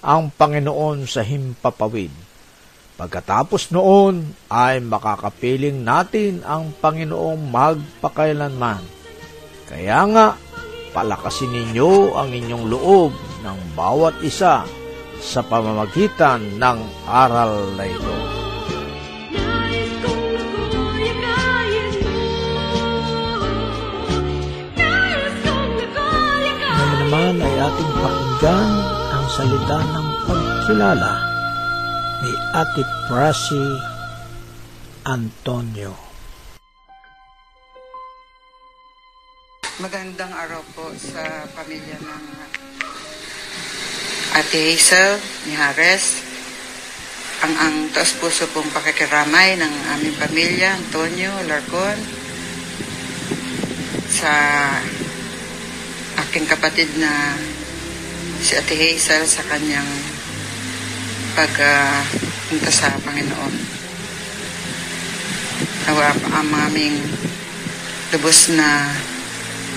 ang 0.04 0.28
Panginoon 0.28 1.08
sa 1.08 1.24
himpapawid. 1.24 2.12
Pagkatapos 2.94 3.74
noon 3.74 4.22
ay 4.52 4.78
makakapiling 4.84 5.82
natin 5.82 6.44
ang 6.46 6.70
Panginoong 6.76 7.40
magpakailanman. 7.50 8.84
Kaya 9.66 10.06
nga, 10.12 10.26
palakasin 10.94 11.50
ninyo 11.50 12.14
ang 12.14 12.30
inyong 12.30 12.64
loob 12.70 13.10
ng 13.42 13.58
bawat 13.74 14.20
isa 14.22 14.62
sa 15.18 15.40
pamamagitan 15.42 16.60
ng 16.60 16.78
aral 17.08 17.74
na 17.74 17.84
ito. 17.88 18.16
Ngayon 26.68 26.98
naman 27.08 27.34
ay 27.42 27.54
ating 27.58 27.92
pakinggan 27.98 28.93
salita 29.34 29.82
ng 29.82 30.08
pagkilala 30.30 31.12
ni 32.22 32.30
Ate 32.54 32.86
Prasi 33.10 33.66
Antonio. 35.02 35.90
Magandang 39.82 40.30
araw 40.30 40.62
po 40.78 40.86
sa 40.94 41.50
pamilya 41.50 41.98
ng 41.98 42.24
Ate 44.38 44.70
Hazel 44.70 45.18
ni 45.50 45.58
Hares. 45.58 46.22
Ang 47.42 47.58
ang 47.58 47.74
taos 47.90 48.14
puso 48.22 48.46
pong 48.54 48.70
pakikiramay 48.70 49.58
ng 49.58 49.74
aming 49.98 50.14
pamilya, 50.14 50.78
Antonio 50.78 51.34
Larcon, 51.50 51.98
sa 54.14 54.30
aking 56.22 56.46
kapatid 56.46 56.86
na 57.02 57.34
si 58.40 58.58
Ate 58.58 58.74
Hazel 58.74 59.22
sa 59.28 59.42
kanyang 59.46 59.86
pagpunta 61.34 62.70
sa 62.70 62.94
Panginoon. 63.02 63.54
Nawa 65.84 66.14
ang 66.32 66.50
aming 66.70 66.96
lubos 68.14 68.54
na 68.54 68.88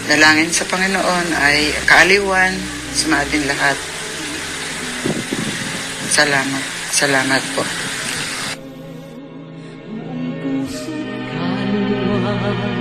dalangin 0.08 0.54
sa 0.54 0.64
Panginoon 0.70 1.28
ay 1.42 1.74
kaaliwan 1.90 2.54
sa 2.94 3.26
ating 3.26 3.46
lahat. 3.50 3.78
Salamat. 6.14 6.64
Salamat 6.94 7.44
po. 7.54 7.66
puso't 10.42 11.08
kaluluwa 11.34 12.77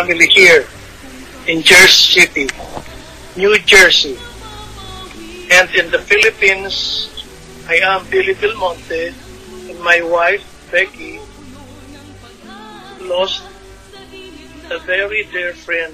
family 0.00 0.28
here 0.28 0.64
in 1.46 1.60
Jersey 1.60 2.24
City, 2.24 2.48
New 3.36 3.52
Jersey. 3.58 4.16
And 5.52 5.68
in 5.76 5.90
the 5.90 5.98
Philippines, 5.98 7.04
I 7.68 7.84
am 7.84 8.08
Billy 8.08 8.32
Belmonte 8.32 9.12
and 9.68 9.78
my 9.84 10.00
wife, 10.00 10.40
Becky, 10.72 11.20
lost 13.12 13.44
a 14.70 14.78
very 14.88 15.28
dear 15.28 15.52
friend, 15.52 15.92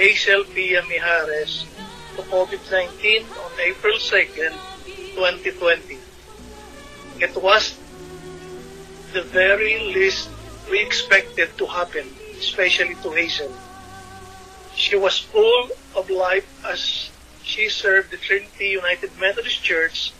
Hazel 0.00 0.44
Pia 0.44 0.80
Mijares, 0.88 1.68
to 2.16 2.22
COVID-19 2.32 3.20
on 3.44 3.52
April 3.60 3.98
2nd, 4.00 4.56
2020. 5.12 5.98
It 7.20 7.36
was 7.36 7.76
the 9.12 9.20
very 9.20 9.92
least 9.92 10.30
we 10.70 10.80
expected 10.80 11.52
to 11.58 11.66
happen, 11.66 12.15
especially 12.38 12.94
to 13.02 13.10
Hazel. 13.12 13.52
She 14.74 14.96
was 14.96 15.18
full 15.18 15.70
of 15.96 16.10
life 16.10 16.46
as 16.64 17.10
she 17.42 17.68
served 17.68 18.10
the 18.10 18.16
Trinity 18.16 18.68
United 18.68 19.10
Methodist 19.18 19.62
Church 19.62 20.12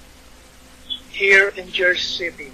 here 1.11 1.49
in 1.49 1.71
Jersey 1.71 2.31
City. 2.31 2.53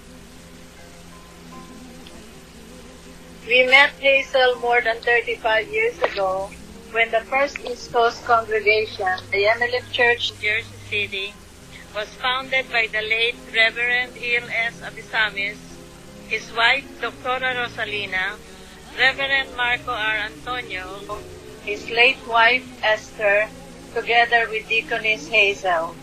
We 3.47 3.67
met 3.67 3.91
Hazel 3.99 4.55
more 4.59 4.81
than 4.81 4.99
35 5.01 5.67
years 5.67 6.01
ago 6.01 6.49
when 6.91 7.11
the 7.11 7.21
first 7.21 7.59
East 7.59 7.91
Coast 7.91 8.23
congregation, 8.25 9.09
the 9.31 9.49
MLF 9.57 9.91
Church 9.91 10.31
in 10.31 10.37
Jersey 10.39 10.77
City, 10.89 11.33
was 11.95 12.07
founded 12.21 12.69
by 12.71 12.87
the 12.91 13.01
late 13.01 13.35
Reverend 13.53 14.15
E.L. 14.17 14.47
S. 14.49 14.81
Abisamis, 14.81 15.57
his 16.27 16.51
wife, 16.53 16.85
Dr. 17.01 17.41
Rosalina, 17.41 18.37
Reverend 18.97 19.57
Marco 19.57 19.91
R. 19.91 20.17
Antonio, 20.29 20.85
his 21.65 21.89
late 21.89 22.21
wife, 22.27 22.63
Esther, 22.83 23.49
together 23.95 24.47
with 24.49 24.69
Deaconess 24.69 25.27
Hazel. 25.27 25.95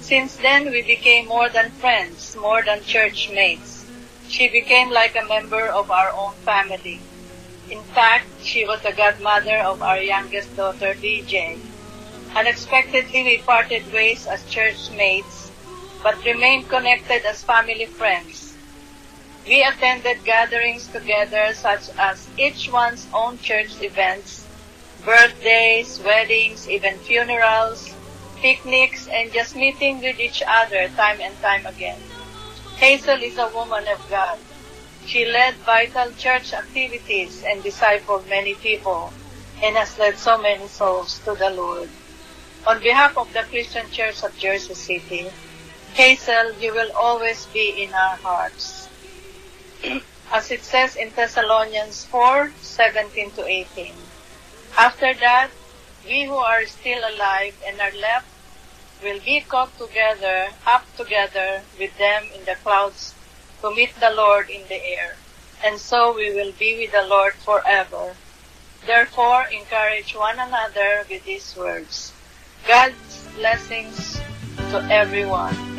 Since 0.00 0.36
then, 0.38 0.70
we 0.72 0.82
became 0.82 1.28
more 1.28 1.48
than 1.48 1.70
friends, 1.70 2.34
more 2.34 2.60
than 2.62 2.82
church 2.82 3.30
mates. 3.30 3.86
She 4.28 4.48
became 4.48 4.90
like 4.90 5.14
a 5.14 5.24
member 5.28 5.66
of 5.66 5.92
our 5.92 6.10
own 6.10 6.34
family. 6.44 7.00
In 7.70 7.82
fact, 7.94 8.26
she 8.42 8.66
was 8.66 8.82
the 8.82 8.92
godmother 8.92 9.58
of 9.58 9.80
our 9.80 9.98
youngest 9.98 10.56
daughter, 10.56 10.92
DJ. 10.92 11.58
Unexpectedly, 12.34 13.22
we 13.22 13.38
parted 13.38 13.90
ways 13.92 14.26
as 14.26 14.44
church 14.50 14.90
mates, 14.90 15.52
but 16.02 16.22
remained 16.24 16.68
connected 16.68 17.24
as 17.24 17.44
family 17.44 17.86
friends. 17.86 18.43
We 19.46 19.62
attended 19.62 20.24
gatherings 20.24 20.86
together 20.88 21.52
such 21.52 21.90
as 21.98 22.26
each 22.38 22.72
one's 22.72 23.06
own 23.12 23.38
church 23.38 23.82
events, 23.82 24.46
birthdays, 25.04 26.00
weddings, 26.00 26.66
even 26.66 26.98
funerals, 27.00 27.94
picnics, 28.40 29.06
and 29.06 29.30
just 29.32 29.54
meeting 29.54 30.00
with 30.00 30.18
each 30.18 30.42
other 30.48 30.88
time 30.96 31.20
and 31.20 31.38
time 31.42 31.66
again. 31.66 32.00
Hazel 32.76 33.22
is 33.22 33.36
a 33.36 33.48
woman 33.48 33.84
of 33.86 34.00
God. 34.08 34.38
She 35.04 35.26
led 35.26 35.56
vital 35.56 36.10
church 36.12 36.54
activities 36.54 37.44
and 37.46 37.62
discipled 37.62 38.26
many 38.28 38.54
people 38.54 39.12
and 39.62 39.76
has 39.76 39.98
led 39.98 40.16
so 40.16 40.38
many 40.38 40.68
souls 40.68 41.20
to 41.26 41.34
the 41.34 41.50
Lord. 41.50 41.90
On 42.66 42.80
behalf 42.80 43.18
of 43.18 43.30
the 43.34 43.42
Christian 43.42 43.90
Church 43.90 44.22
of 44.24 44.34
Jersey 44.38 44.72
City, 44.74 45.28
Hazel, 45.92 46.54
you 46.58 46.72
will 46.72 46.90
always 46.96 47.44
be 47.52 47.82
in 47.82 47.92
our 47.92 48.16
hearts. 48.16 48.83
As 50.32 50.50
it 50.50 50.62
says 50.62 50.96
in 50.96 51.10
Thessalonians 51.14 52.04
4, 52.06 52.52
17 52.60 53.30
to 53.32 53.46
18. 53.46 53.92
After 54.76 55.14
that, 55.14 55.50
we 56.04 56.24
who 56.24 56.34
are 56.36 56.66
still 56.66 57.00
alive 57.00 57.54
and 57.66 57.80
are 57.80 57.94
left 58.00 58.26
will 59.02 59.20
be 59.20 59.40
caught 59.40 59.76
together, 59.78 60.48
up 60.66 60.84
together 60.96 61.62
with 61.78 61.96
them 61.98 62.24
in 62.34 62.44
the 62.44 62.56
clouds 62.62 63.14
to 63.60 63.74
meet 63.74 63.94
the 64.00 64.10
Lord 64.10 64.50
in 64.50 64.62
the 64.68 64.82
air. 64.82 65.16
And 65.64 65.78
so 65.78 66.14
we 66.14 66.34
will 66.34 66.52
be 66.52 66.76
with 66.76 66.92
the 66.92 67.06
Lord 67.06 67.34
forever. 67.34 68.14
Therefore, 68.86 69.46
encourage 69.52 70.14
one 70.14 70.38
another 70.38 71.06
with 71.08 71.24
these 71.24 71.56
words. 71.56 72.12
God's 72.66 73.28
blessings 73.36 74.20
to 74.70 74.86
everyone. 74.90 75.73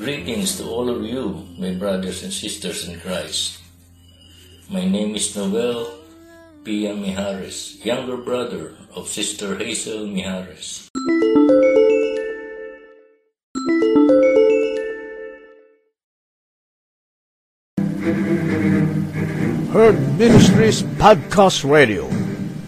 Greetings 0.00 0.56
to 0.56 0.64
all 0.64 0.88
of 0.88 1.04
you, 1.04 1.44
my 1.60 1.76
brothers 1.76 2.24
and 2.24 2.32
sisters 2.32 2.88
in 2.88 2.96
Christ. 3.04 3.60
My 4.72 4.88
name 4.88 5.12
is 5.12 5.36
Noel 5.36 5.92
Pia 6.64 6.96
Mijares, 6.96 7.76
younger 7.84 8.16
brother 8.16 8.80
of 8.96 9.12
Sister 9.12 9.60
Hazel 9.60 10.08
Mijares. 10.08 10.88
Herd 19.68 20.00
Ministries 20.16 20.80
Podcast 20.96 21.60
Radio. 21.68 22.08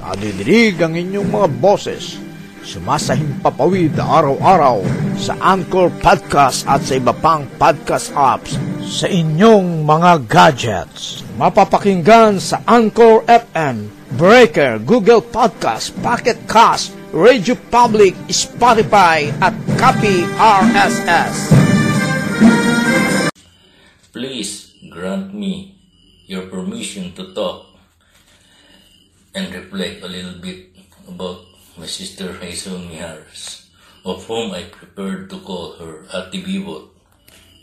Nadidinig 0.04 0.84
ang 0.84 1.00
inyong 1.00 1.32
mga 1.32 1.48
boses. 1.64 2.20
Sumasahimpapawid 2.62 3.98
araw-araw 3.98 4.86
sa 5.18 5.34
Anchor 5.42 5.90
Podcast 5.98 6.62
at 6.70 6.86
sa 6.86 6.94
iba 6.94 7.10
pang 7.10 7.42
podcast 7.58 8.14
apps 8.14 8.54
sa 8.86 9.10
inyong 9.10 9.82
mga 9.82 10.22
gadgets. 10.30 11.26
Mapapakinggan 11.34 12.38
sa 12.38 12.62
Anchor 12.70 13.26
FM, 13.26 13.90
Breaker, 14.14 14.78
Google 14.78 15.26
Podcast, 15.26 15.90
Pocket 16.06 16.38
Cast, 16.46 16.94
Radio 17.10 17.58
Public, 17.68 18.14
Spotify 18.30 19.26
at 19.42 19.52
Copy 19.74 20.22
RSS. 20.38 21.50
Please 24.14 24.78
grant 24.86 25.34
me 25.34 25.82
your 26.30 26.46
permission 26.46 27.10
to 27.18 27.34
talk 27.34 27.74
and 29.34 29.50
reflect 29.50 30.06
a 30.06 30.08
little 30.08 30.38
bit 30.38 30.70
about 31.10 31.51
my 31.76 31.86
sister 31.86 32.36
Hazel 32.36 32.78
Mijares, 32.78 33.68
of 34.04 34.26
whom 34.26 34.52
I 34.52 34.64
prepared 34.64 35.30
to 35.30 35.40
call 35.40 35.72
her 35.80 36.04
Ate 36.12 36.44
Bibot 36.44 36.88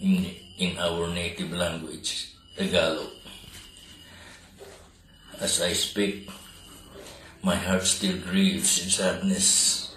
in, 0.01 0.25
in 0.57 0.77
our 0.79 1.07
native 1.13 1.53
language, 1.53 2.33
Tagalog. 2.57 3.13
As 5.39 5.61
I 5.61 5.73
speak, 5.73 6.29
my 7.43 7.55
heart 7.55 7.83
still 7.83 8.17
grieves 8.17 8.83
in 8.83 8.89
sadness 8.89 9.95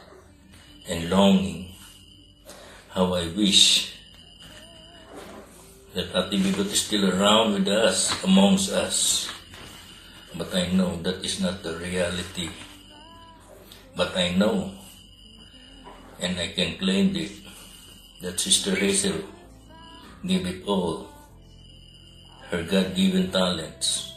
and 0.89 1.09
longing. 1.09 1.73
How 2.91 3.15
I 3.15 3.33
wish 3.33 3.97
that 5.95 6.13
Ate 6.13 6.37
Bibot 6.37 6.69
is 6.69 6.83
still 6.83 7.09
around 7.09 7.55
with 7.55 7.69
us, 7.69 8.13
amongst 8.25 8.73
us. 8.73 9.29
But 10.37 10.55
I 10.55 10.69
know 10.73 10.97
that 11.03 11.25
is 11.25 11.41
not 11.41 11.63
the 11.63 11.77
reality. 11.77 12.51
But 13.95 14.17
I 14.17 14.33
know, 14.33 14.73
and 16.21 16.39
I 16.41 16.49
can 16.49 16.79
claim 16.79 17.15
it, 17.17 17.33
that 18.23 18.41
Sister 18.41 18.75
Hazel 18.75 19.21
gave 20.25 20.47
it 20.47 20.65
all. 20.67 21.09
Her 22.49 22.63
God-given 22.63 23.33
talents, 23.33 24.13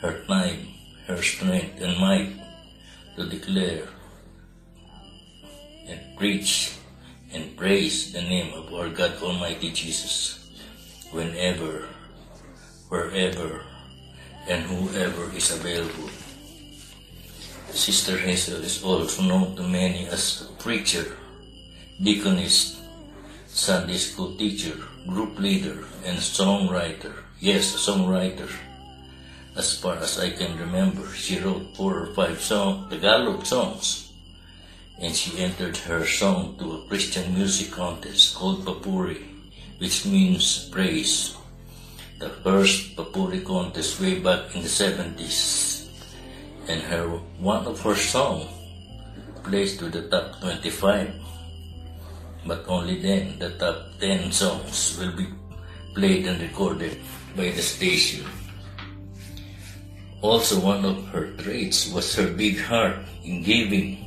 her 0.00 0.24
time, 0.26 0.68
her 1.06 1.22
strength 1.22 1.80
and 1.80 1.96
might 2.00 2.32
to 3.16 3.24
declare 3.28 3.88
and 5.88 6.00
preach 6.16 6.76
and 7.32 7.56
praise 7.56 8.12
the 8.12 8.20
name 8.20 8.52
of 8.52 8.72
our 8.72 8.88
God 8.88 9.16
Almighty 9.22 9.70
Jesus 9.70 10.48
whenever, 11.12 11.88
wherever, 12.88 13.64
and 14.48 14.64
whoever 14.64 15.32
is 15.32 15.52
available. 15.52 16.08
Sister 17.72 18.18
Hazel 18.18 18.64
is 18.64 18.82
also 18.82 19.22
known 19.22 19.56
to 19.56 19.62
many 19.62 20.06
as 20.08 20.42
a 20.42 20.62
preacher, 20.62 21.16
deaconess, 22.02 22.80
Sunday 23.46 23.96
school 23.96 24.34
teacher, 24.36 24.76
group 25.06 25.38
leader, 25.38 25.84
and 26.04 26.18
songwriter. 26.18 27.12
Yes, 27.40 27.74
a 27.74 27.78
songwriter. 27.78 28.50
As 29.56 29.78
far 29.78 29.96
as 29.96 30.18
I 30.18 30.30
can 30.30 30.58
remember, 30.58 31.06
she 31.12 31.38
wrote 31.38 31.76
four 31.76 31.98
or 31.98 32.14
five 32.14 32.40
song, 32.40 32.88
Tagalog 32.90 33.44
songs, 33.44 34.12
and 35.00 35.14
she 35.14 35.38
entered 35.38 35.76
her 35.76 36.06
song 36.06 36.56
to 36.58 36.72
a 36.74 36.88
Christian 36.88 37.34
music 37.34 37.70
contest 37.72 38.34
called 38.34 38.64
Papuri, 38.64 39.22
which 39.78 40.06
means 40.06 40.68
praise. 40.70 41.36
The 42.18 42.30
first 42.42 42.96
Papuri 42.96 43.44
contest 43.44 44.00
way 44.00 44.18
back 44.18 44.54
in 44.54 44.62
the 44.62 44.68
70s, 44.68 45.77
and 46.68 46.84
her 46.84 47.08
one 47.40 47.64
of 47.64 47.80
her 47.80 47.96
song 47.96 48.44
placed 49.42 49.80
to 49.80 49.88
the 49.88 50.04
top 50.12 50.36
25. 50.40 51.10
But 52.46 52.64
only 52.68 53.00
then 53.00 53.40
the 53.40 53.56
top 53.56 53.96
10 54.00 54.30
songs 54.32 55.00
will 55.00 55.16
be 55.16 55.26
played 55.96 56.28
and 56.28 56.40
recorded 56.40 57.00
by 57.34 57.50
the 57.50 57.64
station. 57.64 58.24
Also, 60.20 60.60
one 60.60 60.84
of 60.84 61.08
her 61.08 61.32
traits 61.38 61.88
was 61.90 62.14
her 62.14 62.28
big 62.28 62.60
heart 62.60 62.98
in 63.24 63.42
giving. 63.42 64.04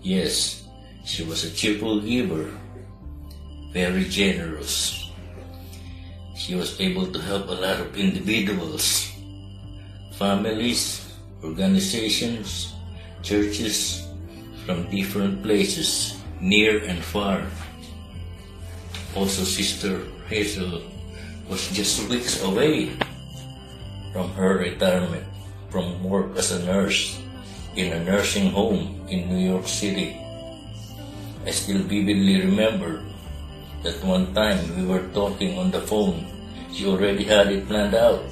Yes, 0.00 0.64
she 1.04 1.24
was 1.24 1.44
a 1.44 1.50
cheerful 1.50 2.00
giver, 2.00 2.50
very 3.72 4.04
generous. 4.06 5.10
She 6.36 6.54
was 6.54 6.78
able 6.80 7.06
to 7.10 7.20
help 7.20 7.48
a 7.48 7.58
lot 7.58 7.78
of 7.82 7.94
individuals, 7.96 9.10
families, 10.14 11.11
organizations, 11.42 12.72
churches 13.22 14.06
from 14.64 14.88
different 14.90 15.42
places, 15.42 16.18
near 16.40 16.82
and 16.86 17.02
far. 17.02 17.42
Also, 19.14 19.44
Sister 19.44 20.00
Hazel 20.26 20.82
was 21.48 21.68
just 21.74 22.08
weeks 22.08 22.42
away 22.42 22.94
from 24.12 24.30
her 24.38 24.58
retirement 24.58 25.26
from 25.68 26.04
work 26.04 26.36
as 26.36 26.52
a 26.52 26.64
nurse 26.64 27.18
in 27.76 27.92
a 27.92 28.04
nursing 28.04 28.52
home 28.52 29.00
in 29.08 29.28
New 29.28 29.40
York 29.40 29.66
City. 29.66 30.16
I 31.44 31.50
still 31.50 31.82
vividly 31.82 32.44
remember 32.44 33.02
that 33.82 33.98
one 34.04 34.30
time 34.36 34.62
we 34.76 34.86
were 34.86 35.02
talking 35.10 35.58
on 35.58 35.72
the 35.72 35.80
phone. 35.80 36.22
She 36.70 36.86
already 36.86 37.24
had 37.24 37.50
it 37.50 37.66
planned 37.66 37.96
out. 37.96 38.22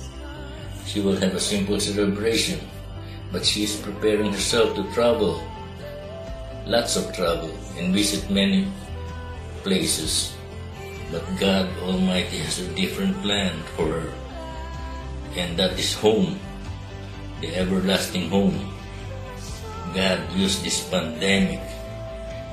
She 0.87 1.01
will 1.01 1.17
have 1.17 1.35
a 1.35 1.41
simple 1.41 1.81
celebration, 1.81 2.61
but 3.33 3.47
she 3.47 3.63
is 3.63 3.79
preparing 3.79 4.33
herself 4.35 4.75
to 4.75 4.83
travel. 4.93 5.39
Lots 6.67 6.97
of 6.97 7.15
travel 7.15 7.51
and 7.79 7.95
visit 7.95 8.29
many 8.31 8.67
places. 9.63 10.35
But 11.11 11.23
God 11.39 11.67
Almighty 11.83 12.39
has 12.43 12.59
a 12.59 12.71
different 12.75 13.15
plan 13.23 13.55
for 13.75 13.87
her. 13.87 14.11
And 15.35 15.57
that 15.59 15.79
is 15.79 15.95
home, 15.95 16.39
the 17.41 17.55
everlasting 17.55 18.31
home. 18.31 18.55
God 19.95 20.19
used 20.35 20.63
this 20.63 20.83
pandemic 20.87 21.63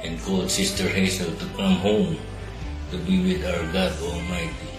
and 0.01 0.17
called 0.21 0.49
Sister 0.49 0.89
Hazel 0.89 1.33
to 1.33 1.45
come 1.57 1.77
home 1.81 2.17
to 2.89 2.97
be 3.05 3.21
with 3.21 3.45
our 3.45 3.65
God 3.73 3.93
Almighty. 4.01 4.69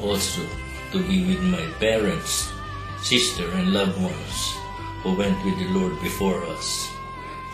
Also, 0.00 0.44
to 0.92 0.98
be 1.04 1.24
with 1.28 1.42
my 1.44 1.64
parents, 1.80 2.48
sister, 3.00 3.48
and 3.52 3.72
loved 3.72 3.96
ones 4.00 4.58
who 5.08 5.16
went 5.16 5.40
with 5.40 5.56
the 5.56 5.68
Lord 5.72 5.96
before 6.04 6.44
us. 6.52 6.92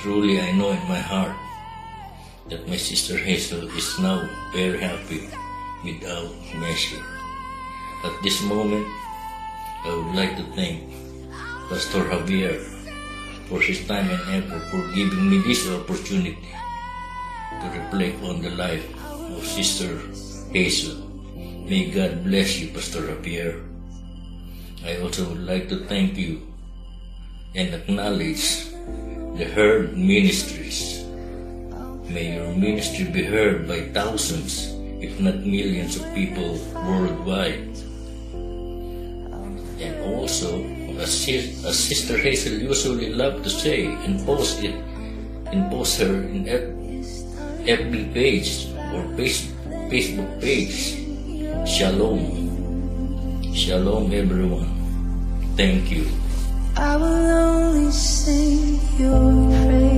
Truly, 0.03 0.41
I 0.41 0.51
know 0.59 0.75
in 0.75 0.83
my 0.91 0.99
heart 0.99 1.37
that 2.51 2.67
my 2.67 2.75
sister 2.75 3.17
Hazel 3.17 3.71
is 3.79 3.95
now 4.03 4.27
very 4.51 4.83
happy 4.83 5.31
without 5.87 6.35
measure. 6.59 6.99
At 8.03 8.19
this 8.27 8.43
moment, 8.43 8.87
I 9.87 9.95
would 9.95 10.19
like 10.19 10.35
to 10.37 10.45
thank 10.59 10.83
Pastor 11.71 12.03
Javier 12.11 12.59
for 13.47 13.63
his 13.63 13.87
time 13.87 14.11
and 14.11 14.23
effort 14.35 14.67
for 14.75 14.83
giving 14.91 15.31
me 15.31 15.39
this 15.47 15.63
opportunity 15.71 16.51
to 17.63 17.67
reflect 17.71 18.19
on 18.27 18.43
the 18.43 18.51
life 18.51 18.83
of 19.31 19.47
Sister 19.47 19.95
Hazel. 20.51 21.07
May 21.71 21.95
God 21.95 22.27
bless 22.27 22.59
you, 22.59 22.75
Pastor 22.75 23.15
Javier. 23.15 23.63
I 24.83 24.99
also 24.99 25.31
would 25.31 25.47
like 25.47 25.71
to 25.71 25.87
thank 25.87 26.19
you 26.19 26.54
and 27.55 27.75
acknowledge 27.75 28.71
the 29.39 29.47
heard 29.55 29.97
Ministries. 29.97 31.05
May 32.11 32.37
your 32.37 32.53
ministry 32.55 33.07
be 33.07 33.25
heard 33.25 33.67
by 33.67 33.81
thousands, 33.95 34.75
if 35.01 35.19
not 35.19 35.41
millions 35.41 35.97
of 35.97 36.05
people 36.15 36.59
worldwide. 36.75 37.75
And 39.81 39.95
also, 40.05 40.63
as, 40.99 41.11
sis- 41.11 41.65
as 41.65 41.79
Sister 41.79 42.19
Hazel 42.19 42.59
usually 42.59 43.11
loved 43.11 43.45
to 43.45 43.51
say 43.51 43.87
and 43.87 44.21
post 44.27 44.63
it 44.63 44.75
and 45.51 45.71
post 45.71 46.01
her 46.01 46.13
in 46.13 46.45
FB 47.65 48.13
page 48.13 48.69
or 48.93 49.03
face- 49.17 49.51
Facebook 49.91 50.41
page. 50.41 51.01
Shalom. 51.67 52.21
Shalom 53.55 54.13
everyone. 54.13 54.71
Thank 55.57 55.91
you. 55.91 56.07
I 56.77 56.97
will 56.97 57.07
only 57.07 57.93
sing 57.93 58.81
your 58.99 59.15
praise. 59.63 59.95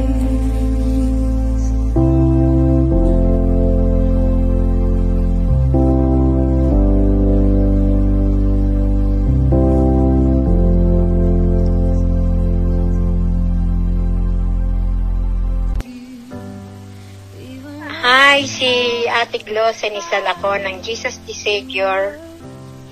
Hi, 18.04 18.44
si 18.44 19.08
Ate 19.08 19.40
Glo, 19.40 19.72
sinisan 19.72 20.28
ako 20.28 20.60
ng 20.60 20.84
Jesus 20.84 21.16
the 21.24 21.32
Savior, 21.32 22.20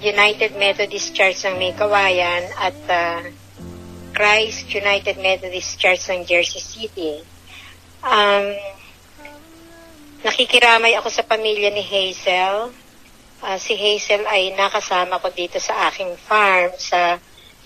United 0.00 0.56
Methodist 0.56 1.12
Church 1.12 1.44
ng 1.44 1.60
May 1.60 1.76
Kawayan 1.76 2.48
at 2.56 2.76
ah, 2.88 3.20
Christ 4.14 4.70
United 4.70 5.18
Methodist 5.18 5.74
Church 5.76 6.06
ng 6.06 6.22
Jersey 6.22 6.62
City. 6.62 7.18
Um, 8.00 8.54
nakikiramay 10.22 10.94
ako 10.94 11.10
sa 11.10 11.26
pamilya 11.26 11.74
ni 11.74 11.82
Hazel. 11.82 12.70
Ah, 13.44 13.58
si 13.58 13.74
Hazel 13.74 14.24
ay 14.24 14.54
nakasama 14.54 15.18
ko 15.18 15.28
dito 15.34 15.58
sa 15.58 15.90
aking 15.90 16.14
farm 16.16 16.72
sa 16.78 17.18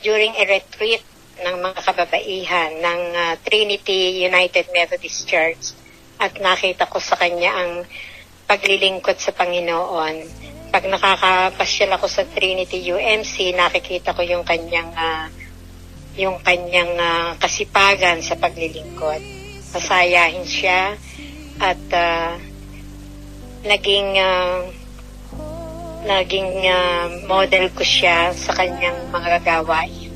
during 0.02 0.34
a 0.34 0.44
retreat 0.48 1.04
ng 1.38 1.56
mga 1.62 1.80
kababaihan 1.84 2.72
ng 2.80 3.00
ah, 3.14 3.34
Trinity 3.44 4.24
United 4.24 4.72
Methodist 4.72 5.28
Church 5.28 5.76
at 6.18 6.34
nakita 6.42 6.88
ko 6.90 6.98
sa 6.98 7.14
kanya 7.14 7.54
ang 7.54 7.86
paglilingkod 8.48 9.20
sa 9.20 9.30
Panginoon. 9.36 10.16
Pag 10.72 10.84
nakakapasyal 10.88 11.94
ako 11.94 12.08
sa 12.08 12.24
Trinity 12.26 12.88
UMC, 12.90 13.54
nakikita 13.54 14.16
ko 14.16 14.24
yung 14.24 14.42
kanyang 14.42 14.90
ah, 14.96 15.28
yung 16.18 16.42
kanyang 16.42 16.98
ah, 16.98 17.38
kasipagan 17.38 18.18
sa 18.20 18.34
paglilingkod. 18.34 19.22
Masayahin 19.70 20.42
siya 20.42 20.98
at 21.62 21.82
ah, 21.94 22.34
naging 23.62 24.18
ah, 24.18 24.66
naging 26.02 26.66
ah, 26.66 27.06
model 27.30 27.70
ko 27.70 27.86
siya 27.86 28.34
sa 28.34 28.50
kanyang 28.50 29.14
mga 29.14 29.46
gawain. 29.46 30.10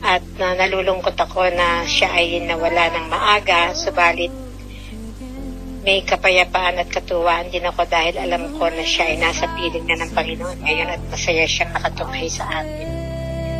At 0.00 0.24
na 0.40 0.56
nalulungkot 0.56 1.16
ako 1.16 1.52
na 1.52 1.84
siya 1.84 2.16
ay 2.16 2.40
nawala 2.48 2.88
ng 2.96 3.06
maaga, 3.12 3.76
subalit 3.76 4.32
may 5.86 6.02
kapayapaan 6.02 6.82
at 6.82 6.90
katuwaan 6.90 7.46
din 7.46 7.62
ako 7.62 7.86
dahil 7.86 8.18
alam 8.18 8.58
ko 8.58 8.66
na 8.66 8.82
siya 8.82 9.06
ay 9.06 9.22
nasa 9.22 9.46
piling 9.54 9.86
na 9.86 10.02
ng 10.02 10.10
Panginoon 10.18 10.58
ngayon 10.66 10.90
at 10.90 11.02
masaya 11.14 11.46
siyang 11.46 11.70
nakatunghay 11.78 12.26
sa 12.26 12.42
atin. 12.58 13.05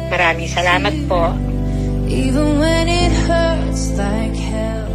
Maraming 0.06 0.46
salamat 0.46 0.94
po. 1.10 1.34
Even 2.06 2.62
when 2.62 2.86
it 2.86 3.10
hurts 3.26 3.90
like 3.98 4.38
hell, 4.38 4.94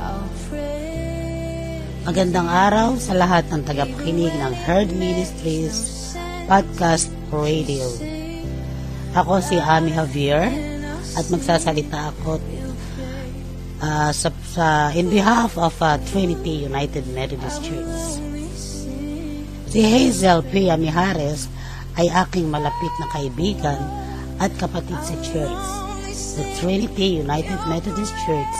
I'll 0.00 0.32
pray. 0.48 1.84
Magandang 2.08 2.48
araw 2.48 2.96
sa 2.96 3.12
lahat 3.12 3.44
ng 3.52 3.60
tagapakinig 3.68 4.32
ng 4.32 4.52
Herd 4.64 4.96
Ministries 4.96 6.16
Podcast 6.48 7.12
Radio. 7.28 7.84
Ako 9.12 9.44
si 9.44 9.60
Ami 9.60 9.92
Javier 9.92 10.48
at 11.20 11.28
magsasalita 11.28 12.16
ako 12.16 12.40
ah, 13.84 14.08
sa, 14.08 14.32
sa 14.56 14.88
in 14.96 15.12
behalf 15.12 15.52
of 15.60 15.76
ah, 15.84 16.00
Trinity 16.08 16.64
United 16.64 17.04
Methodist 17.12 17.60
Church. 17.60 18.24
Si 19.68 19.84
Hazel 19.84 20.40
Pia 20.48 20.80
Mijares 20.80 21.44
ay 22.00 22.08
aking 22.08 22.48
malapit 22.48 22.90
na 22.96 23.06
kaibigan 23.12 24.03
at 24.38 24.50
kapatid 24.58 24.98
sa 25.02 25.16
church, 25.22 25.64
the 26.38 26.44
Trinity 26.58 27.20
United 27.22 27.58
Methodist 27.70 28.14
Church 28.26 28.54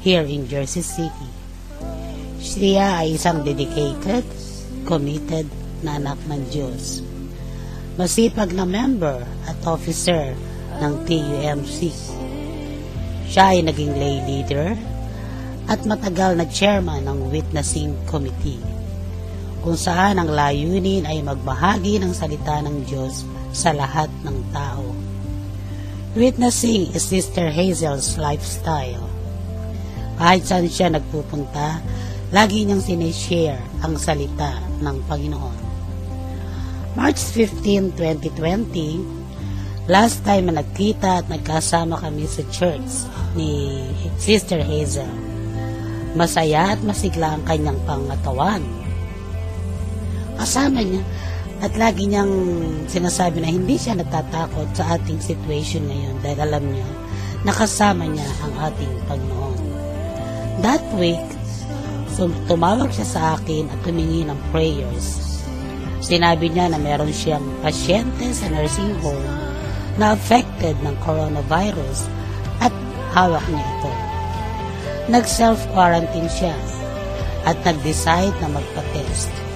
here 0.00 0.24
in 0.24 0.48
Jersey 0.48 0.84
City. 0.84 1.28
Siya 2.40 3.04
ay 3.04 3.20
isang 3.20 3.44
dedicated, 3.44 4.24
committed 4.88 5.44
na 5.84 6.00
anak 6.00 6.16
ng 6.28 6.40
Diyos. 6.48 7.04
Masipag 8.00 8.56
na 8.56 8.64
member 8.64 9.20
at 9.44 9.60
officer 9.68 10.32
ng 10.80 10.92
TUMC. 11.04 11.92
Siya 13.28 13.52
ay 13.52 13.60
naging 13.60 13.92
lay 13.92 14.16
leader 14.24 14.72
at 15.68 15.84
matagal 15.84 16.40
na 16.40 16.48
chairman 16.48 17.04
ng 17.04 17.28
Witnessing 17.28 17.92
Committee 18.08 18.80
kung 19.60 19.76
saan 19.76 20.16
ang 20.16 20.32
layunin 20.32 21.04
ay 21.04 21.20
magbahagi 21.20 22.00
ng 22.00 22.12
salita 22.16 22.64
ng 22.64 22.88
Diyos 22.88 23.28
sa 23.52 23.76
lahat 23.76 24.08
ng 24.24 24.36
tao. 24.56 25.09
Witnessing 26.10 26.90
is 26.90 27.06
Sister 27.06 27.54
Hazel's 27.54 28.18
lifestyle. 28.18 29.06
Kahit 30.18 30.42
saan 30.42 30.66
siya 30.66 30.90
nagpupunta, 30.90 31.78
lagi 32.34 32.66
niyang 32.66 32.82
sinishare 32.82 33.62
ang 33.78 33.94
salita 33.94 34.58
ng 34.82 35.06
Panginoon. 35.06 35.58
March 36.98 37.22
15, 37.38 37.94
2020, 37.94 39.86
last 39.86 40.26
time 40.26 40.50
na 40.50 40.58
nagkita 40.58 41.22
at 41.22 41.30
nagkasama 41.30 41.94
kami 42.02 42.26
sa 42.26 42.42
church 42.50 43.06
ni 43.38 43.78
Sister 44.18 44.66
Hazel. 44.66 45.06
Masaya 46.18 46.74
at 46.74 46.82
masigla 46.82 47.38
ang 47.38 47.46
kanyang 47.46 47.78
pangatawan. 47.86 48.66
Kasama 50.34 50.82
niya 50.82 51.06
at 51.60 51.72
lagi 51.76 52.08
niyang 52.08 52.32
sinasabi 52.88 53.44
na 53.44 53.52
hindi 53.52 53.76
siya 53.76 53.92
natatakot 54.00 54.72
sa 54.72 54.96
ating 54.96 55.20
situation 55.20 55.84
ngayon 55.84 56.16
dahil 56.24 56.38
alam 56.40 56.64
niya 56.64 56.88
nakasama 57.44 58.04
niya 58.04 58.28
ang 58.44 58.52
ating 58.68 58.92
Panginoon. 59.08 59.60
That 60.60 60.84
week, 61.00 61.24
so, 62.12 62.28
tumawag 62.48 62.92
siya 62.92 63.06
sa 63.08 63.20
akin 63.36 63.68
at 63.72 63.80
tumingi 63.80 64.28
ng 64.28 64.36
prayers. 64.52 65.40
Sinabi 66.04 66.52
niya 66.52 66.72
na 66.72 66.80
meron 66.80 67.12
siyang 67.12 67.44
pasyente 67.64 68.32
sa 68.32 68.48
nursing 68.52 68.92
home 69.00 69.24
na 69.96 70.16
affected 70.16 70.76
ng 70.84 70.96
coronavirus 71.04 72.08
at 72.60 72.72
hawak 73.16 73.44
niya 73.48 73.64
ito. 73.64 73.92
Nag-self-quarantine 75.12 76.28
siya 76.28 76.56
at 77.48 77.56
nag-decide 77.64 78.36
na 78.44 78.48
magpa-test. 78.52 79.49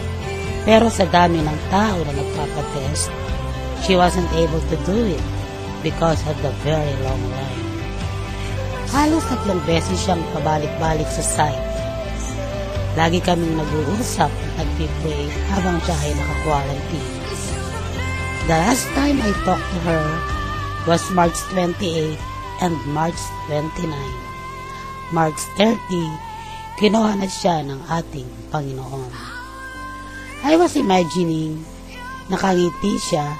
Pero 0.64 0.88
sa 0.88 1.04
dami 1.04 1.44
ng 1.44 1.58
tao 1.68 2.00
na 2.08 2.12
nagpapatest, 2.16 3.12
she 3.84 4.00
wasn't 4.00 4.28
able 4.32 4.60
to 4.72 4.76
do 4.88 4.96
it 5.12 5.24
because 5.84 6.20
of 6.24 6.36
the 6.40 6.52
very 6.64 6.96
long 7.04 7.20
line. 7.28 7.64
Halos 8.88 9.24
tatlong 9.28 9.60
beses 9.68 10.00
siyang 10.00 10.24
pabalik-balik 10.32 11.08
sa 11.12 11.20
site. 11.20 11.68
Lagi 12.96 13.20
kaming 13.20 13.60
nag-uusap 13.60 14.32
at 14.32 14.68
nag-pray 14.80 15.28
habang 15.52 15.76
siya 15.84 15.96
ay 16.00 16.12
naka-quarantine. 16.16 17.12
The 18.48 18.56
last 18.56 18.86
time 18.96 19.20
I 19.20 19.32
talked 19.44 19.68
to 19.68 19.78
her 19.84 20.04
was 20.88 21.04
March 21.12 21.36
28 21.52 22.16
and 22.64 22.76
March 22.92 23.18
29. 23.52 23.88
March 25.12 25.40
30, 25.60 25.76
kinuha 26.80 27.20
na 27.20 27.28
siya 27.28 27.60
ng 27.64 27.80
ating 27.92 28.28
Panginoon. 28.48 29.43
I 30.44 30.60
was 30.60 30.76
imagining, 30.76 31.56
nakangiti 32.28 33.00
siya 33.00 33.32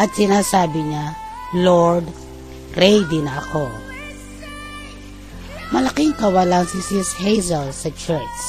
at 0.00 0.08
sinasabi 0.16 0.88
niya, 0.88 1.12
Lord, 1.52 2.08
ready 2.72 3.20
na 3.20 3.44
ako. 3.44 3.68
Malaking 5.68 6.16
kawalan 6.16 6.64
si 6.64 6.80
Sis 6.80 7.12
Hazel 7.20 7.76
sa 7.76 7.92
church. 7.92 8.40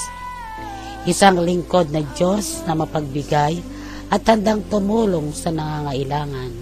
Isang 1.03 1.43
lingkod 1.43 1.91
na 1.91 1.99
Diyos 2.15 2.63
na 2.63 2.79
mapagbigay 2.79 3.59
at 4.07 4.23
handang 4.23 4.63
tumulong 4.71 5.35
sa 5.35 5.51
nangangailangan. 5.51 6.55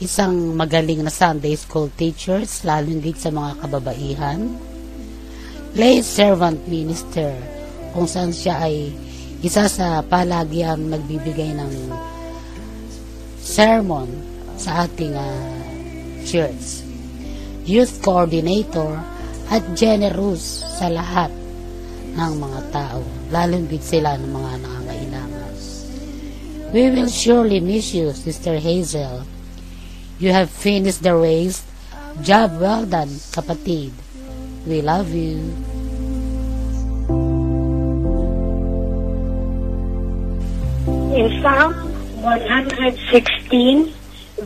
Isang 0.00 0.56
magaling 0.56 1.04
na 1.04 1.12
Sunday 1.12 1.60
school 1.60 1.92
teachers, 1.92 2.64
lalo 2.64 2.88
higit 2.88 3.20
sa 3.20 3.28
mga 3.28 3.68
kababaihan. 3.68 4.48
Lay 5.76 6.00
servant 6.00 6.64
minister, 6.72 7.36
kung 7.92 8.08
saan 8.08 8.32
siya 8.32 8.64
ay 8.64 8.96
isa 9.44 9.68
sa 9.68 10.00
palagi 10.00 10.64
ang 10.64 10.88
nagbibigay 10.88 11.52
ng 11.52 11.72
sermon 13.40 14.08
sa 14.56 14.88
ating 14.88 15.12
uh, 15.12 15.52
church. 16.24 16.82
Youth 17.68 18.00
coordinator 18.00 18.96
at 19.52 19.62
generous 19.76 20.64
sa 20.80 20.88
lahat 20.88 21.30
ng 22.16 22.32
mga 22.40 22.60
tao, 22.72 23.04
lalo 23.28 23.60
higit 23.60 23.84
sila 23.84 24.16
ng 24.16 24.30
mga 24.32 24.52
nangangailangan. 24.64 25.52
We 26.72 26.90
will 26.90 27.12
surely 27.12 27.60
miss 27.60 27.94
you, 27.94 28.10
Sister 28.16 28.58
Hazel. 28.58 29.22
You 30.18 30.32
have 30.32 30.50
finished 30.50 31.04
the 31.04 31.14
race. 31.14 31.62
Job 32.24 32.56
well 32.56 32.88
done, 32.88 33.12
kapatid. 33.36 33.92
We 34.64 34.80
love 34.80 35.12
you. 35.12 35.44
In 41.16 41.40
Psalm 41.40 41.72
116, 42.20 43.94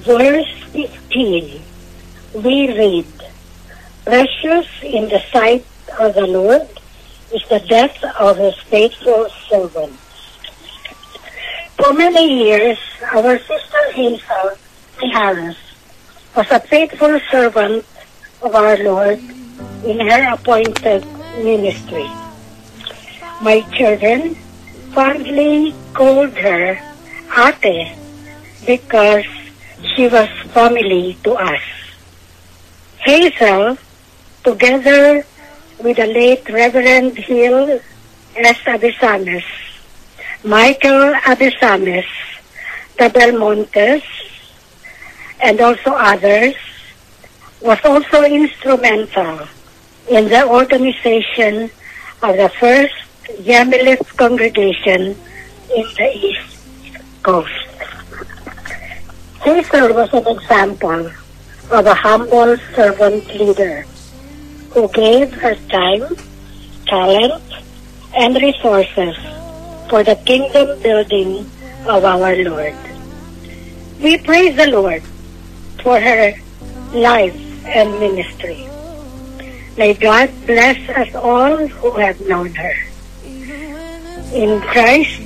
verse 0.07 0.53
15, 0.71 1.63
we 2.35 2.71
read, 2.79 3.07
Precious 4.05 4.69
in 4.81 5.09
the 5.09 5.19
sight 5.33 5.67
of 5.99 6.15
the 6.15 6.29
Lord 6.29 6.69
is 7.35 7.43
the 7.49 7.59
death 7.59 7.99
of 8.21 8.37
his 8.37 8.55
faithful 8.71 9.27
servant. 9.49 9.99
For 11.75 11.93
many 11.93 12.45
years, 12.45 12.79
our 13.15 13.37
sister 13.41 13.91
Hazel 13.91 14.55
Harris 15.11 15.59
was 16.37 16.47
a 16.53 16.61
faithful 16.61 17.19
servant 17.33 17.85
of 18.43 18.55
our 18.55 18.79
Lord 18.79 19.19
in 19.85 19.99
her 20.07 20.35
appointed 20.35 21.05
ministry. 21.43 22.07
My 23.43 23.67
children 23.75 24.37
fondly 24.93 25.75
called 25.95 26.37
her 26.37 26.79
Ate 27.37 27.97
because 28.67 29.25
she 29.95 30.09
was 30.09 30.29
family 30.53 31.17
to 31.25 31.33
us. 31.35 31.63
Hazel, 32.99 33.79
together 34.45 35.25
with 35.83 35.97
the 35.97 36.07
late 36.07 36.49
Reverend 36.49 37.17
Hill 37.17 37.81
S. 38.37 38.59
Abisames, 38.67 39.45
Michael 40.45 41.15
Abisames, 41.25 42.07
the 42.99 43.09
Belmontes, 43.09 44.03
and 45.41 45.61
also 45.61 45.93
others, 45.93 46.55
was 47.61 47.79
also 47.85 48.25
instrumental 48.25 49.47
in 50.09 50.29
the 50.29 50.47
organization 50.47 51.71
of 52.23 52.37
the 52.37 52.51
first 52.61 52.95
Yamilith 53.39 54.17
congregation 54.17 55.17
in 55.77 55.87
the 55.97 56.11
East 56.15 56.59
Coast. 57.23 57.53
Hazel 59.41 59.95
was 59.95 60.13
an 60.13 60.27
example 60.27 61.11
of 61.71 61.87
a 61.87 61.95
humble 61.95 62.57
servant 62.75 63.27
leader 63.29 63.87
who 64.71 64.89
gave 64.89 65.33
her 65.35 65.55
time, 65.69 66.17
talent, 66.87 67.43
and 68.17 68.35
resources 68.37 69.17
for 69.89 70.03
the 70.03 70.17
kingdom 70.27 70.81
building 70.83 71.49
of 71.87 72.05
our 72.05 72.37
Lord. 72.37 72.77
We 74.01 74.19
praise 74.19 74.57
the 74.57 74.69
Lord 74.69 75.03
for 75.83 76.01
her 76.01 76.35
life 76.93 77.37
and 77.67 77.99
ministry. 78.01 78.67
May 79.77 79.95
God 79.95 80.31
bless 80.47 80.77
us 80.91 81.15
all 81.15 81.67
who 81.67 81.91
have 81.93 82.21
known 82.23 82.55
her. 82.55 82.90
In 84.31 84.63
Christ, 84.63 85.19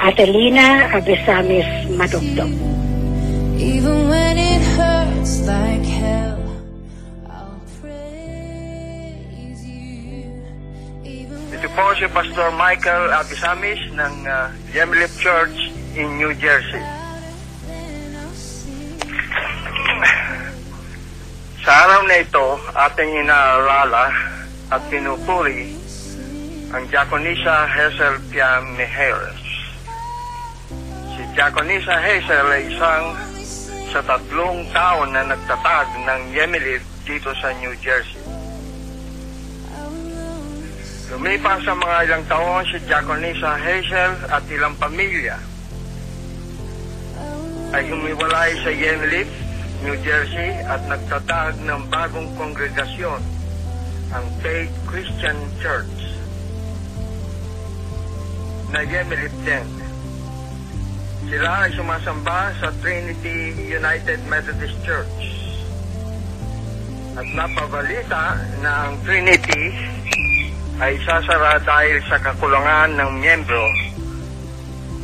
Atelina 0.00 0.88
Abesamis 0.96 1.68
Madugdog. 1.92 2.48
Even 3.60 4.08
when 4.08 4.40
it 4.40 4.64
hurts 4.72 5.44
like 5.44 5.84
hell, 5.84 6.40
I'll 7.28 7.60
praise 7.84 9.60
you. 9.60 10.40
Even 11.04 11.36
Ito 11.52 11.68
po 11.76 11.92
si 12.00 12.08
Pastor 12.08 12.48
Michael 12.56 13.12
Abisamis 13.12 13.92
ng 13.92 14.14
uh, 14.24 14.48
Yemlip 14.72 15.12
Church 15.20 15.68
in 15.92 16.16
New 16.16 16.32
Jersey. 16.40 16.80
Sa 21.60 21.72
araw 21.76 22.08
na 22.08 22.24
ito, 22.24 22.56
ating 22.72 23.20
inaarala 23.20 24.16
at 24.72 24.80
pinupuri 24.88 25.81
ang 26.72 26.88
Diaconisa 26.88 27.68
Hazel 27.68 28.16
Pia 28.32 28.64
Mijares. 28.64 29.44
Si 31.12 31.22
Diaconisa 31.36 32.00
Hazel 32.00 32.48
ay 32.48 32.64
isang 32.72 33.04
sa 33.92 34.00
tatlong 34.00 34.64
taon 34.72 35.12
na 35.12 35.20
nagtatag 35.28 35.88
ng 36.00 36.20
Yemilit 36.32 36.80
dito 37.04 37.28
sa 37.36 37.52
New 37.60 37.76
Jersey. 37.76 38.24
Lumipas 41.12 41.60
sa 41.60 41.76
mga 41.76 41.96
ilang 42.08 42.24
taon 42.24 42.64
si 42.72 42.80
Diaconisa 42.88 43.52
Hazel 43.60 44.32
at 44.32 44.44
ilang 44.48 44.72
pamilya 44.80 45.36
ay 47.76 47.84
humiwalay 47.84 48.56
sa 48.64 48.72
Yemilit, 48.72 49.28
New 49.84 49.96
Jersey 50.00 50.56
at 50.64 50.80
nagtatag 50.88 51.60
ng 51.68 51.84
bagong 51.92 52.32
kongregasyon, 52.40 53.20
ang 54.16 54.24
Faith 54.40 54.72
Christian 54.88 55.36
Church 55.60 56.01
na 58.72 58.80
Yemilit 58.80 59.34
din. 59.44 59.66
Sila 61.28 61.68
ay 61.68 61.70
sumasamba 61.76 62.50
sa 62.56 62.68
Trinity 62.80 63.52
United 63.68 64.20
Methodist 64.26 64.76
Church. 64.82 65.20
At 67.12 67.28
napabalita 67.36 68.40
na 68.64 68.90
Trinity 69.04 69.76
ay 70.80 70.96
sasara 71.04 71.60
dahil 71.60 72.00
sa 72.08 72.16
kakulangan 72.16 72.96
ng 72.96 73.10
miyembro 73.20 73.64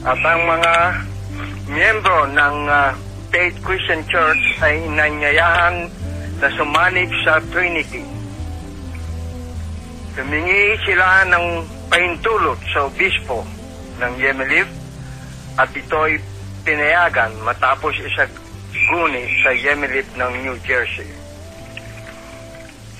at 0.08 0.20
ang 0.24 0.42
mga 0.46 0.74
miyembro 1.68 2.30
ng 2.32 2.56
uh, 2.70 2.96
Faith 3.28 3.60
Christian 3.60 4.00
Church 4.08 4.40
ay 4.64 4.88
inanyayahan 4.88 5.90
na 6.40 6.48
sumanib 6.56 7.10
sa 7.26 7.42
Trinity. 7.52 8.06
Tumingi 10.16 10.80
sila 10.88 11.28
ng 11.28 11.46
pahintulot 11.92 12.56
sa 12.72 12.88
obispo 12.88 13.57
ng 13.98 14.14
Yemelip 14.18 14.68
at 15.58 15.70
ito'y 15.74 16.22
pinayagan 16.62 17.34
matapos 17.42 17.94
isaguni 17.98 19.26
sa 19.42 19.50
Yemelip 19.50 20.06
ng 20.14 20.32
New 20.46 20.56
Jersey. 20.62 21.08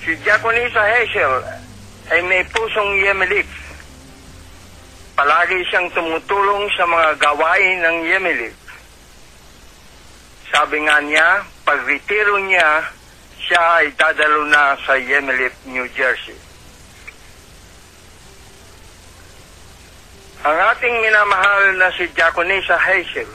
Si 0.03 0.11
Diaconisa 0.23 0.83
Hazel 0.83 1.33
ay 2.11 2.19
may 2.27 2.43
pusong 2.51 2.99
Yemelip. 2.99 3.47
Palagi 5.15 5.59
siyang 5.67 5.91
tumutulong 5.91 6.71
sa 6.75 6.87
mga 6.87 7.09
gawain 7.19 7.77
ng 7.83 7.97
Yemelip. 8.07 8.55
Sabi 10.49 10.81
nga 10.87 10.97
niya, 11.03 11.45
pag 11.61 11.85
retiro 11.85 12.41
niya, 12.41 12.81
siya 13.37 13.83
ay 13.83 13.93
dadalo 13.93 14.49
na 14.49 14.73
sa 14.81 14.97
Yemelip, 14.97 15.53
New 15.69 15.85
Jersey. 15.93 16.48
Ang 20.39 20.55
ating 20.55 21.03
minamahal 21.03 21.75
na 21.75 21.91
si 21.99 22.07
Diaconisa 22.15 22.79
Hazel 22.79 23.27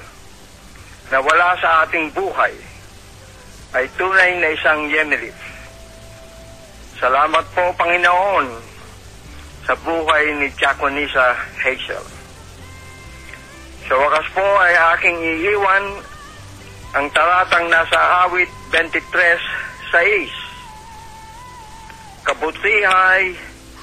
na 1.13 1.21
wala 1.21 1.53
sa 1.61 1.85
ating 1.85 2.09
buhay 2.17 2.57
ay 3.77 3.85
tunay 4.01 4.41
na 4.41 4.49
isang 4.57 4.89
Yemelip. 4.89 5.37
Salamat 6.97 7.45
po, 7.53 7.77
Panginoon, 7.77 8.49
sa 9.69 9.77
buhay 9.85 10.33
ni 10.41 10.49
Diaconisa 10.57 11.37
Hazel. 11.61 12.01
Sa 13.85 13.95
wakas 14.01 14.25
po 14.33 14.47
ay 14.65 14.73
aking 14.97 15.21
iiwan 15.45 16.01
ang 16.97 17.05
talatang 17.13 17.69
nasa 17.69 18.25
awit 18.25 18.49
23.6. 18.73 19.13
Kabutihay, 22.25 23.37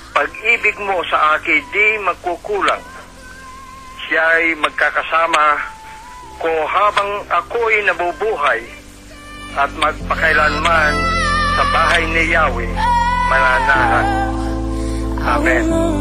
pag-ibig 0.10 0.74
mo 0.82 1.06
sa 1.06 1.38
akin 1.38 1.62
di 1.70 2.02
magkukulang. 2.02 2.91
Siya 4.12 4.28
ay 4.44 4.60
magkakasama 4.60 5.56
ko 6.44 6.52
habang 6.68 7.24
ako'y 7.32 7.80
nabubuhay 7.88 8.60
at 9.56 9.72
magpakailanman 9.80 10.94
sa 11.56 11.64
bahay 11.72 12.04
ni 12.12 12.28
Yahweh 12.28 12.68
mananahan. 13.32 14.08
Amen. 15.24 16.01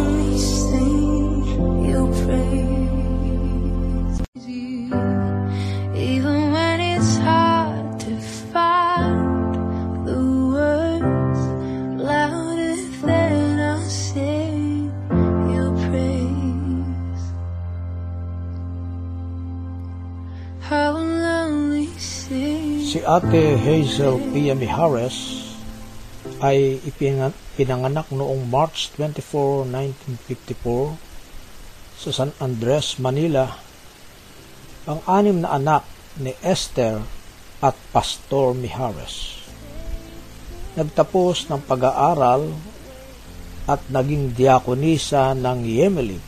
Si 22.86 23.02
Ate 23.02 23.58
Hazel 23.58 24.22
Pia 24.30 24.54
Mijares 24.54 25.42
ay 26.38 26.78
ipinang- 26.86 27.34
pinanganak 27.58 28.06
noong 28.14 28.46
March 28.46 28.94
24, 28.94 29.66
1954 29.66 30.94
sa 31.98 32.10
San 32.14 32.30
Andres, 32.38 33.02
Manila, 33.02 33.50
ang 34.86 35.02
anim 35.10 35.42
na 35.42 35.58
anak 35.58 35.82
ni 36.22 36.38
Esther 36.38 37.02
at 37.58 37.74
Pastor 37.90 38.54
Mijares. 38.54 39.42
Nagtapos 40.78 41.50
ng 41.50 41.66
pag-aaral 41.66 42.46
at 43.66 43.82
naging 43.90 44.38
diakonisa 44.38 45.34
ng 45.34 45.66
Yemelit 45.66 46.22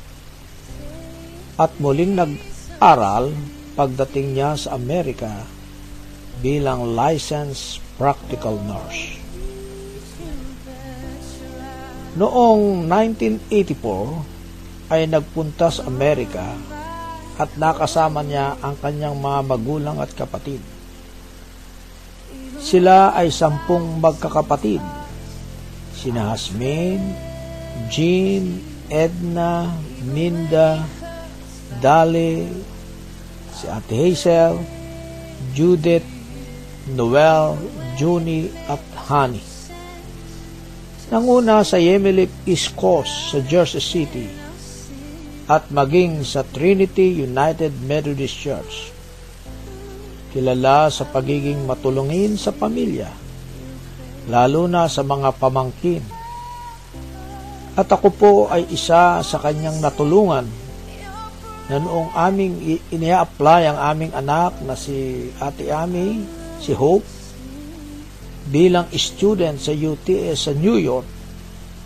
at 1.63 1.71
muling 1.79 2.19
nag-aral 2.19 3.31
pagdating 3.73 4.37
niya 4.37 4.53
sa 4.57 4.77
Amerika 4.77 5.33
bilang 6.45 6.93
licensed 6.93 7.81
practical 7.97 8.61
nurse. 8.67 9.17
Noong 12.13 12.85
1984 12.91 14.93
ay 14.93 15.09
nagpunta 15.09 15.73
sa 15.73 15.89
Amerika 15.89 16.45
at 17.41 17.49
nakasama 17.57 18.21
niya 18.21 18.61
ang 18.61 18.77
kanyang 18.77 19.17
mga 19.17 19.41
magulang 19.49 19.97
at 19.97 20.13
kapatid. 20.13 20.61
Sila 22.61 23.17
ay 23.17 23.33
sampung 23.33 23.97
magkakapatid. 23.99 24.85
Sina 25.97 26.37
Hasmin, 26.37 27.01
Jean, 27.89 28.61
Edna, 28.93 29.73
Minda, 30.05 30.85
Dali, 31.81 32.45
si 33.53 33.69
Ate 33.69 33.95
Hazel, 33.95 34.57
Judith, 35.53 36.07
Noel, 36.97 37.61
Junie 38.01 38.51
at 38.67 38.81
Honey. 39.07 39.45
Nanguna 41.13 41.61
sa 41.61 41.77
Yemelip 41.77 42.33
East 42.49 42.73
Coast 42.73 43.37
sa 43.37 43.39
Jersey 43.45 43.85
City 43.85 44.29
at 45.45 45.69
maging 45.69 46.25
sa 46.25 46.41
Trinity 46.41 47.21
United 47.21 47.77
Methodist 47.85 48.33
Church. 48.33 48.89
Kilala 50.33 50.89
sa 50.89 51.05
pagiging 51.05 51.69
matulungin 51.69 52.41
sa 52.41 52.57
pamilya, 52.57 53.13
lalo 54.33 54.65
na 54.65 54.89
sa 54.89 55.05
mga 55.05 55.37
pamangkin. 55.37 56.01
At 57.77 57.93
ako 57.93 58.09
po 58.17 58.33
ay 58.49 58.65
isa 58.73 59.21
sa 59.21 59.37
kanyang 59.37 59.85
natulungan 59.85 60.62
na 61.73 61.81
noong 61.81 62.13
aming 62.13 62.85
inia-apply 62.93 63.65
ang 63.65 63.79
aming 63.97 64.13
anak 64.13 64.61
na 64.61 64.77
si 64.77 65.33
Ate 65.41 65.73
Ami, 65.73 66.21
si 66.61 66.77
Hope, 66.77 67.09
bilang 68.53 68.93
student 68.93 69.57
sa 69.57 69.73
UTS 69.73 70.37
sa 70.37 70.53
New 70.53 70.77
York, 70.77 71.09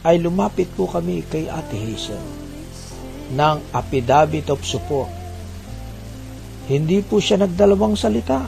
ay 0.02 0.18
lumapit 0.18 0.66
po 0.74 0.90
kami 0.90 1.22
kay 1.30 1.46
Ate 1.46 1.78
Hazel 1.78 2.18
ng 3.30 3.56
affidavit 3.70 4.50
of 4.50 4.58
support. 4.66 5.10
Hindi 6.66 6.98
po 7.06 7.22
siya 7.22 7.46
nagdalawang 7.46 7.94
salita 7.94 8.42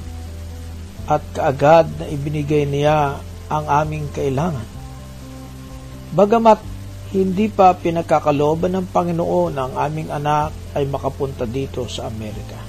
at 1.07 1.22
kaagad 1.30 1.86
na 2.03 2.11
ibinigay 2.11 2.66
niya 2.66 3.14
ang 3.47 3.64
aming 3.86 4.11
kailangan. 4.11 4.66
Bagamat 6.18 6.59
hindi 7.09 7.48
pa 7.48 7.72
pinagkakalooban 7.72 8.76
ng 8.76 8.86
Panginoon 8.92 9.54
ang 9.56 9.72
aming 9.80 10.12
anak 10.12 10.52
ay 10.76 10.84
makapunta 10.84 11.48
dito 11.48 11.88
sa 11.88 12.04
Amerika. 12.04 12.61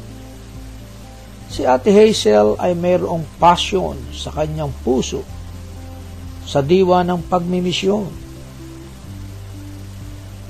Si 1.51 1.67
Ate 1.67 1.91
Hazel 1.91 2.55
ay 2.55 2.71
mayroong 2.71 3.25
passion 3.35 3.99
sa 4.15 4.31
kanyang 4.31 4.71
puso 4.85 5.25
sa 6.47 6.63
diwa 6.63 7.03
ng 7.03 7.19
pagmimisyon. 7.27 8.07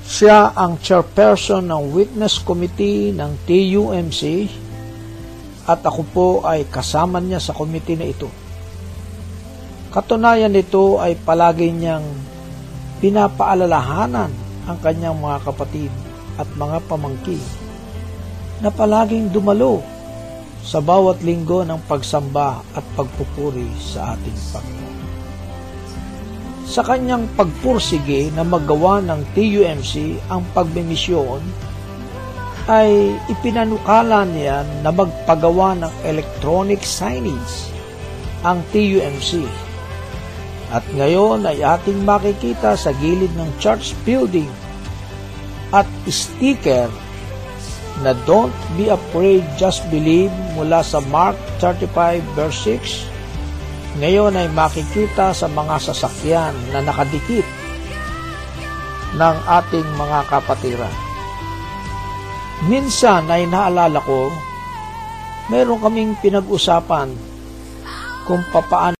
Siya 0.06 0.54
ang 0.54 0.78
chairperson 0.78 1.66
ng 1.66 1.82
Witness 1.90 2.38
Committee 2.42 3.10
ng 3.10 3.42
TUMC 3.42 4.22
at 5.66 5.82
ako 5.82 6.02
po 6.14 6.28
ay 6.46 6.66
kasama 6.70 7.18
niya 7.18 7.42
sa 7.42 7.54
committee 7.54 7.98
na 7.98 8.06
ito. 8.06 8.30
Katunayan 9.90 10.54
nito 10.54 11.02
ay 11.02 11.18
palagi 11.18 11.74
niyang 11.74 12.06
pinapaalalahanan 13.00 14.30
ang 14.68 14.78
kanyang 14.84 15.16
mga 15.16 15.38
kapatid 15.48 15.92
at 16.36 16.48
mga 16.56 16.78
pamangkin 16.86 17.42
na 18.60 18.68
palaging 18.68 19.32
dumalo 19.32 19.80
sa 20.60 20.84
bawat 20.84 21.24
linggo 21.24 21.64
ng 21.64 21.80
pagsamba 21.88 22.60
at 22.76 22.84
pagpupuri 22.92 23.68
sa 23.80 24.12
ating 24.12 24.38
Panginoon. 24.52 24.98
Sa 26.70 26.84
kanyang 26.84 27.24
pagpursige 27.34 28.30
na 28.36 28.44
magawa 28.44 29.00
ng 29.02 29.34
TUMC 29.34 30.20
ang 30.30 30.44
pagmimisyon, 30.54 31.42
ay 32.70 33.18
ipinanukala 33.26 34.22
niya 34.28 34.62
na 34.84 34.94
magpagawa 34.94 35.74
ng 35.80 35.92
electronic 36.06 36.84
signage 36.86 37.72
ang 38.46 38.62
TUMC. 38.70 39.42
At 40.70 40.86
ngayon 40.94 41.42
ay 41.50 41.66
ating 41.66 42.06
makikita 42.06 42.78
sa 42.78 42.94
gilid 42.94 43.34
ng 43.34 43.50
church 43.58 43.90
building 44.06 44.46
at 45.74 45.86
sticker 46.06 46.86
na 48.00 48.14
don't 48.24 48.54
be 48.78 48.86
afraid, 48.86 49.42
just 49.58 49.82
believe 49.90 50.30
mula 50.54 50.80
sa 50.80 51.02
Mark 51.10 51.36
35 51.58 52.22
verse 52.38 52.58
6. 52.66 53.98
Ngayon 53.98 54.38
ay 54.38 54.48
makikita 54.54 55.34
sa 55.34 55.50
mga 55.50 55.76
sasakyan 55.90 56.54
na 56.70 56.80
nakadikit 56.86 57.44
ng 59.18 59.36
ating 59.50 59.88
mga 59.98 60.18
kapatiran. 60.30 60.96
Minsan 62.70 63.26
ay 63.26 63.50
naalala 63.50 63.98
ko, 64.04 64.30
meron 65.50 65.82
kaming 65.82 66.14
pinag-usapan 66.22 67.10
kung 68.28 68.46
papaano 68.54 68.99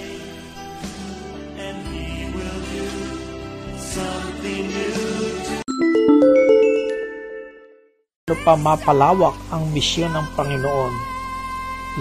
Pa 8.39 8.59
mapalawak 8.59 9.35
ang 9.49 9.71
misyon 9.71 10.11
ng 10.11 10.27
Panginoon, 10.35 10.93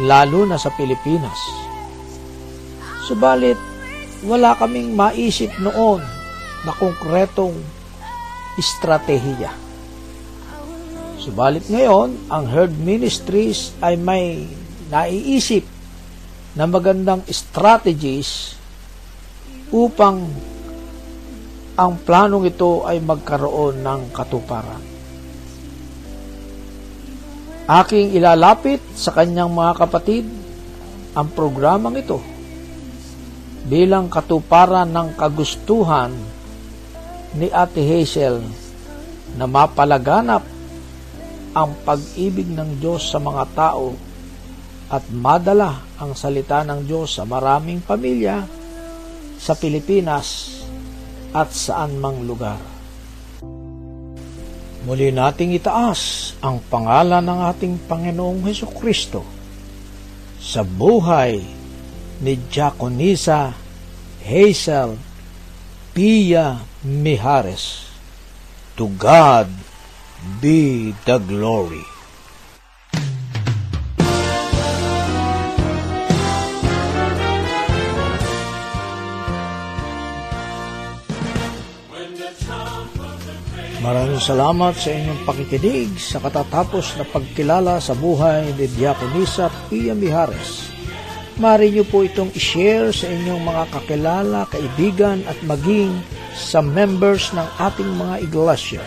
lalo 0.07 0.47
na 0.47 0.59
sa 0.59 0.71
Pilipinas. 0.75 1.39
Subalit, 3.07 3.59
wala 4.27 4.59
kaming 4.59 4.93
maisip 4.95 5.51
noon 5.59 6.03
na 6.67 6.73
konkretong 6.77 7.57
estratehiya. 8.61 9.55
Subalit 11.21 11.69
ngayon, 11.69 12.33
ang 12.33 12.45
Herd 12.49 12.75
Ministries 12.81 13.77
ay 13.85 13.97
may 13.97 14.45
naiisip 14.91 15.65
na 16.59 16.67
magandang 16.67 17.23
strategies 17.31 18.59
upang 19.71 20.27
ang 21.79 21.93
planong 22.03 22.51
ito 22.51 22.85
ay 22.85 22.99
magkaroon 22.99 23.81
ng 23.81 24.01
katuparan 24.11 24.90
aking 27.71 28.19
ilalapit 28.19 28.83
sa 28.99 29.15
kanyang 29.15 29.55
mga 29.55 29.79
kapatid 29.79 30.27
ang 31.15 31.31
programang 31.31 31.95
ito 32.03 32.19
bilang 33.71 34.11
katuparan 34.11 34.91
ng 34.91 35.15
kagustuhan 35.15 36.11
ni 37.39 37.47
Ate 37.55 37.79
Hazel 37.79 38.43
na 39.39 39.47
mapalaganap 39.47 40.43
ang 41.55 41.71
pag-ibig 41.87 42.51
ng 42.51 42.83
Diyos 42.83 43.07
sa 43.07 43.23
mga 43.23 43.45
tao 43.55 43.95
at 44.91 45.07
madala 45.15 45.87
ang 46.03 46.19
salita 46.19 46.67
ng 46.67 46.83
Diyos 46.83 47.15
sa 47.15 47.23
maraming 47.23 47.79
pamilya 47.87 48.43
sa 49.39 49.55
Pilipinas 49.55 50.59
at 51.31 51.55
saan 51.55 52.03
mang 52.03 52.27
lugar. 52.27 52.80
Muli 54.81 55.13
nating 55.13 55.53
itaas 55.53 56.33
ang 56.41 56.57
pangalan 56.73 57.21
ng 57.21 57.41
ating 57.53 57.75
Panginoong 57.85 58.41
Heso 58.49 58.65
Kristo 58.65 59.21
sa 60.41 60.65
buhay 60.65 61.37
ni 62.25 62.33
Diaconisa 62.49 63.53
Hazel 64.25 64.97
Pia 65.93 66.65
Mihares. 66.81 67.93
To 68.81 68.89
God 68.97 69.53
be 70.41 70.97
the 71.05 71.21
glory. 71.21 72.00
Maraming 83.81 84.21
salamat 84.21 84.77
sa 84.77 84.93
inyong 84.93 85.25
pakikinig 85.25 85.97
sa 85.97 86.21
katatapos 86.21 87.01
na 87.01 87.05
pagkilala 87.09 87.81
sa 87.81 87.97
buhay 87.97 88.53
ni 88.53 88.69
Diakonisa 88.77 89.49
Pia 89.73 89.97
Mihares. 89.97 90.69
Mari 91.41 91.73
niyo 91.73 91.89
po 91.89 92.05
itong 92.05 92.29
i-share 92.37 92.93
sa 92.93 93.09
inyong 93.09 93.41
mga 93.41 93.65
kakilala, 93.73 94.45
kaibigan 94.53 95.25
at 95.25 95.41
maging 95.49 95.97
sa 96.37 96.61
members 96.61 97.33
ng 97.33 97.49
ating 97.57 97.89
mga 97.97 98.17
iglesia. 98.21 98.85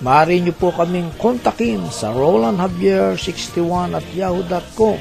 Mari 0.00 0.40
niyo 0.40 0.56
po 0.56 0.72
kaming 0.72 1.12
kontakin 1.20 1.84
sa 1.92 2.08
rolandjavier61 2.08 3.92
at 3.92 4.08
yahoo.com. 4.16 4.96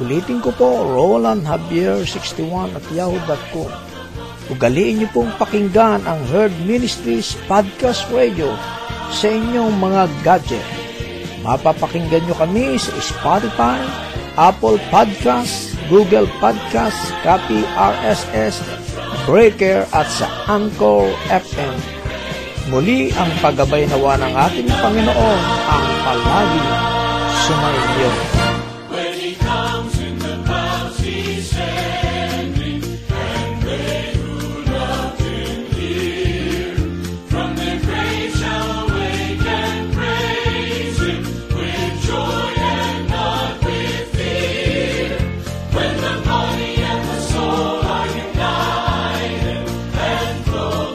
Ulitin 0.00 0.40
ko 0.40 0.56
po, 0.56 0.88
rolandjavier61 0.88 2.80
at 2.80 2.86
yahoo.com 2.96 3.95
Ugaliin 4.46 5.02
niyo 5.02 5.08
pong 5.10 5.32
pakinggan 5.42 6.06
ang 6.06 6.22
Herd 6.30 6.54
Ministries 6.62 7.34
Podcast 7.50 8.06
Radio 8.14 8.54
sa 9.10 9.26
inyong 9.26 9.74
mga 9.74 10.06
gadget. 10.22 10.66
Mapapakinggan 11.42 12.22
niyo 12.22 12.38
kami 12.38 12.78
sa 12.78 12.94
Spotify, 13.02 13.82
Apple 14.38 14.78
Podcast, 14.86 15.74
Google 15.90 16.30
Podcast, 16.38 16.94
Copy 17.26 17.66
RSS, 17.74 18.62
Breaker 19.26 19.82
at 19.90 20.06
sa 20.06 20.30
Anchor 20.46 21.10
FM. 21.26 21.74
Muli 22.70 23.10
ang 23.18 23.30
paggabay 23.42 23.90
nawa 23.90 24.14
ng 24.18 24.30
ating 24.30 24.70
Panginoon 24.70 25.40
ang 25.70 25.86
palagi 26.06 26.66
sumainyo. 27.46 28.35